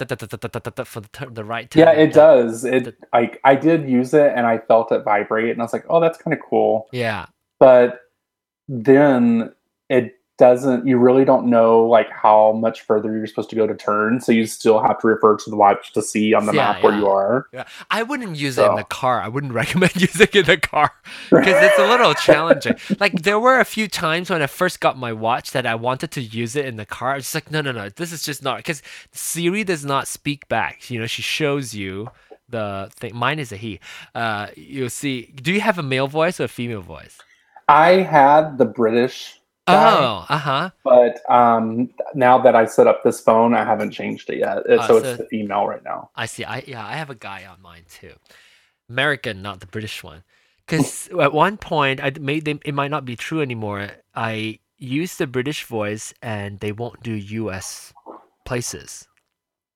[0.88, 1.74] for the, the right.
[1.76, 2.64] Yeah, it does.
[2.64, 5.86] It like I did use it and I felt it vibrate, and I was like,
[5.90, 6.88] oh, that's kind of cool.
[6.92, 7.26] Yeah.
[7.60, 8.01] But
[8.72, 9.52] then
[9.88, 10.86] it doesn't.
[10.86, 14.32] You really don't know like how much further you're supposed to go to turn, so
[14.32, 16.94] you still have to refer to the watch to see on the Yeah, map where
[16.94, 17.46] you are.
[17.52, 19.20] Yeah, I wouldn't use it in the car.
[19.20, 20.90] I wouldn't recommend using it in the car
[21.30, 22.74] because it's a little challenging.
[22.98, 26.10] Like there were a few times when I first got my watch that I wanted
[26.12, 27.12] to use it in the car.
[27.12, 30.08] I was just like, no, no, no, this is just not because Siri does not
[30.08, 30.90] speak back.
[30.90, 32.08] You know, she shows you
[32.48, 33.14] the thing.
[33.14, 33.80] Mine is a he.
[34.14, 35.26] Uh, you'll see.
[35.36, 37.18] Do you have a male voice or a female voice?
[37.68, 40.70] I had the British, guy, Oh, uh huh.
[40.84, 44.58] but um, now that I set up this phone, I haven't changed it yet.
[44.68, 46.10] It- Ah, so so- it's the female right now.
[46.16, 46.44] I see.
[46.44, 48.14] I yeah, I have a guy on mine too.
[48.88, 50.22] American, not the British one.
[50.66, 52.60] Because at one point, I made them.
[52.64, 53.90] It might not be true anymore.
[54.14, 57.92] I use the British voice, and they won't do U.S.
[58.44, 59.06] places.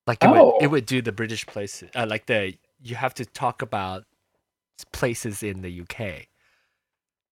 [0.07, 0.69] Like it would, it Oh.
[0.69, 1.91] would do the British places.
[1.95, 4.05] Uh, like the you have to talk about
[4.93, 6.29] places in the UK.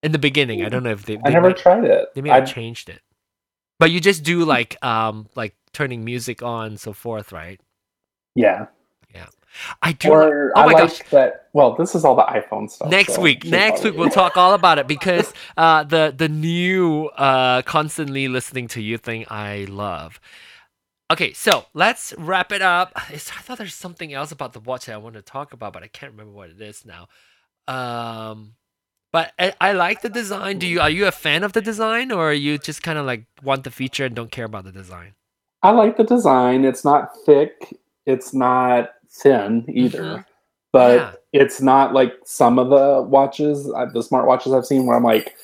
[0.04, 1.16] In the beginning, I don't know if they.
[1.16, 2.08] I they never tried it.
[2.14, 3.00] they may I, have changed it,
[3.80, 7.60] but you just do like um like turning music on so forth, right?
[8.34, 8.66] yeah.
[9.14, 9.26] Yeah.
[9.82, 10.10] I do.
[10.10, 10.98] Or oh I my like gosh.
[11.10, 11.48] that.
[11.52, 12.90] Well, this is all the iPhone stuff.
[12.90, 17.06] next so week next week we'll talk all about it because uh the the new
[17.16, 20.20] uh constantly listening to you thing i love
[21.12, 24.86] okay so let's wrap it up It's- i thought there's something else about the watch
[24.86, 27.06] that i want to talk about but i can't remember what it is now
[27.68, 28.54] um
[29.14, 32.10] but I, I like the design do you are you a fan of the design
[32.16, 34.72] or are you just kind of like want the feature and don't care about the
[34.72, 35.14] design
[35.62, 36.66] I like the design.
[36.70, 37.52] It's not thick.
[38.04, 38.90] It's not
[39.20, 40.02] thin either.
[40.02, 40.24] Mhm.
[40.72, 41.12] But Yeah.
[41.32, 45.08] it's not like some of the watches, uh, the smart watches I've seen, where I'm
[45.14, 45.34] like,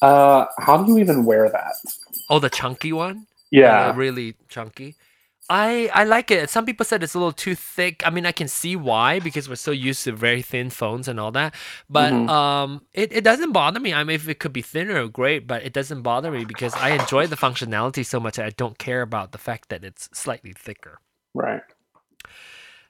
[0.00, 1.74] uh, how do you even wear that?
[2.30, 3.88] oh the chunky one Yeah.
[3.90, 4.94] uh, really chunky.
[5.48, 6.50] I I like it.
[6.50, 8.02] Some people said it's a little too thick.
[8.04, 11.20] I mean, I can see why because we're so used to very thin phones and
[11.20, 11.54] all that.
[11.88, 12.28] But Mhm.
[12.28, 13.94] um, it, it doesn't bother me.
[13.94, 15.46] I mean, if it could be thinner, great.
[15.46, 18.36] But it doesn't bother me because I enjoy the functionality so much.
[18.36, 20.98] that I don't care about the fact that it's slightly thicker.
[21.34, 21.62] right.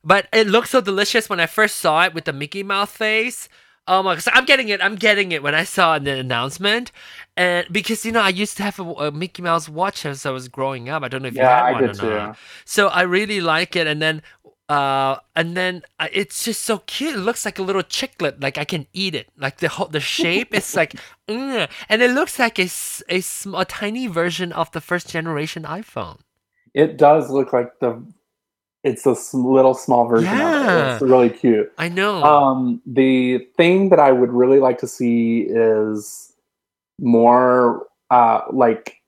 [0.02, 3.48] But it looked so delicious when I first saw it with the Mickey Mouse face.
[3.88, 4.82] Oh my gosh, I'm getting it.
[4.82, 6.90] I'm getting it when I saw the announcement.
[7.36, 10.30] And because, you know, I used to have a, a Mickey Mouse watch as I
[10.30, 11.04] was growing up.
[11.04, 12.20] I don't know if you Yeah, had I one did or too.
[12.20, 12.38] not.
[12.64, 13.86] So I really like it.
[13.86, 14.22] And then,
[14.68, 17.14] uh, and then uh, it's just so cute.
[17.14, 18.42] It looks like a little chiclet.
[18.42, 19.28] Like I can eat it.
[19.36, 20.96] Like the whole, the shape is like,
[21.28, 22.64] mm, and it looks like a,
[23.08, 26.18] a, sm- a tiny version of the first generation iPhone.
[26.74, 28.06] It does look like the.
[28.86, 30.90] It's a little small version of Yeah.
[30.90, 30.92] it.
[30.94, 31.72] It's really cute.
[31.76, 32.22] I know.
[32.22, 36.32] Um, the thing that I would really like to see is
[37.00, 39.00] more uh, like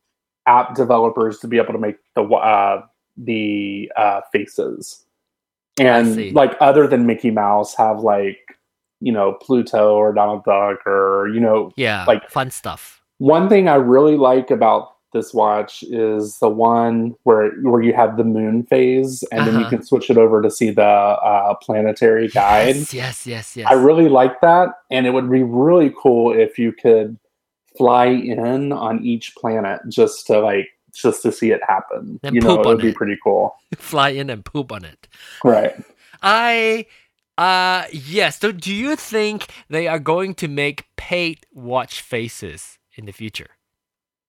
[0.47, 2.83] app developers to be able to make the uh,
[3.17, 5.05] the uh, faces,
[5.79, 8.39] and like other than Mickey Mouse, have like
[9.01, 12.05] you know Pluto or Donald Duck or you know yeah.
[12.07, 13.01] like- fun stuff.
[13.19, 18.17] one thing I really like about this watch is the one where where you have
[18.17, 19.71] the moon phase, and then you Uh-huh.
[19.71, 22.77] can switch it over to see the uh, planetary guide.
[22.77, 23.67] Yes, yes, yes, yes.
[23.71, 27.19] I really like that, and it would be really cool if you could
[27.77, 32.19] fly in on each planet just to like just to see it happen.
[32.23, 32.97] And you know, it would be it.
[32.97, 33.55] pretty cool.
[33.77, 35.07] fly in and poop on it.
[35.45, 35.75] Right.
[36.23, 36.87] I
[37.37, 38.41] uh yes.
[38.41, 43.47] So do you think they are going to make paid watch faces in the future?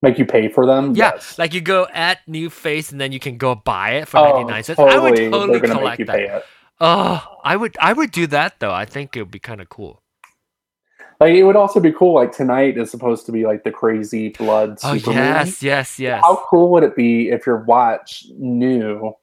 [0.01, 0.95] Make you pay for them.
[0.95, 1.37] Yeah, Yes.
[1.37, 4.37] like you go add new face and then you can go buy it for oh,
[4.41, 4.79] 99 cents.
[4.79, 5.29] I would totally.
[5.29, 6.45] totally collect that.
[6.79, 8.71] Oh, I would I would do that though.
[8.71, 10.01] I think it would be kind of cool.
[11.19, 12.13] Like it would also be cool.
[12.13, 14.77] Like tonight is supposed to be like the crazy blood.
[14.83, 15.15] Oh supermoon.
[15.15, 16.21] yes, yes, yes.
[16.23, 19.13] How cool would it be if your watch knew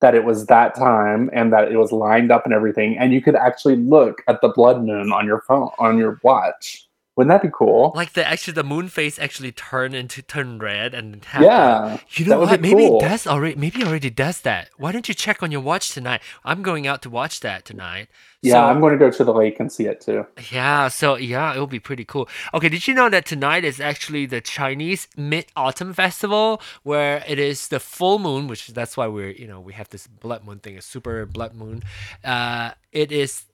[0.00, 3.20] that it was that time and that it was lined up and everything, and you
[3.20, 6.85] could actually look at the blood moon on your phone on your watch?
[7.16, 7.92] Wouldn't that be cool?
[7.94, 12.26] Like the actually the moon face actually turn into turn red and that- yeah, You
[12.26, 12.60] that know would what?
[12.62, 12.98] be Maybe cool.
[12.98, 13.54] it does already.
[13.56, 14.68] Maybe it already does that.
[14.76, 16.20] Why don't you check on your watch tonight?
[16.44, 18.08] I'm going out to watch that tonight.
[18.42, 18.52] yeah.
[18.52, 20.26] So- I'm going to go to the lake and see it too.
[20.52, 22.28] Yeah, so yeah, it'll be pretty cool.
[22.52, 27.38] Okay, did you know that tonight is actually the Chinese Mid Autumn Festival, where it
[27.38, 30.58] is the full moon, which that's why we're you know we have this blood moon
[30.58, 31.82] thing, a super blood moon.
[32.22, 33.44] Uh, it is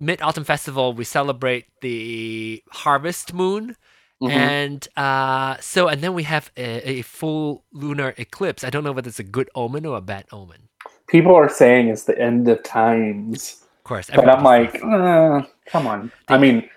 [0.00, 0.94] Mid Autumn Festival.
[0.94, 3.76] We celebrate the harvest moon.
[4.22, 4.30] Mhm.
[4.30, 8.64] And uh, so, and then we have a, a full lunar eclipse.
[8.64, 10.68] I don't know whether it's a good omen or a bad omen.
[11.08, 15.86] People are saying it's the end of times, Of course, but I'm like, uh, come
[15.86, 16.12] on.
[16.28, 16.68] I mean,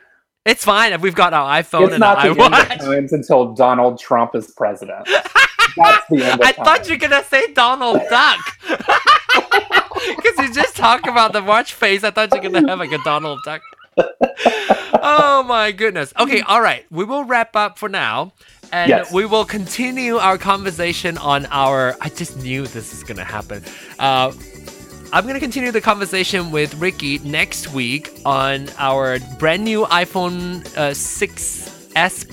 [0.45, 0.93] it's fine.
[0.93, 3.99] If we've got our iPhone it's and not our the end of times until Donald
[3.99, 5.05] Trump is president.
[5.78, 8.39] That's the end of I thought you were gonna say Donald Duck.
[10.16, 12.04] Because you just talked about the watch face.
[12.04, 13.62] I thought you were gonna have like a Donald Duck.
[15.01, 16.14] oh my goodness.
[16.20, 16.86] Okay, all right.
[16.91, 18.34] We will wrap up for now.
[18.72, 19.12] And Yes.
[19.14, 21.95] we will continue our conversation on our.
[22.01, 23.64] I just knew this is gonna happen.
[23.99, 24.32] Uh,
[25.12, 30.91] I'm gonna continue the conversation with Ricky next week on our brand new iPhone uh,
[30.91, 31.70] 6s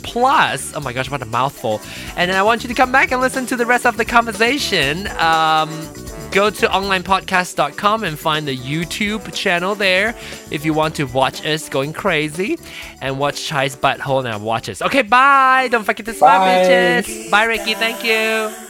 [0.02, 0.72] Plus.
[0.74, 1.82] Oh my gosh, what a mouthful!
[2.16, 4.06] And then I want you to come back and listen to the rest of the
[4.06, 5.06] conversation.
[5.18, 5.68] Um,
[6.30, 10.14] go to onlinepodcast.com and find the YouTube channel there
[10.50, 12.58] if you want to watch us going crazy
[13.00, 14.82] and watch Chai's butthole and watch us.
[14.82, 15.68] Okay, bye!
[15.70, 17.30] Don't forget to smile, bitches.
[17.30, 17.74] Bye, Ricky.
[17.74, 18.69] Thank you.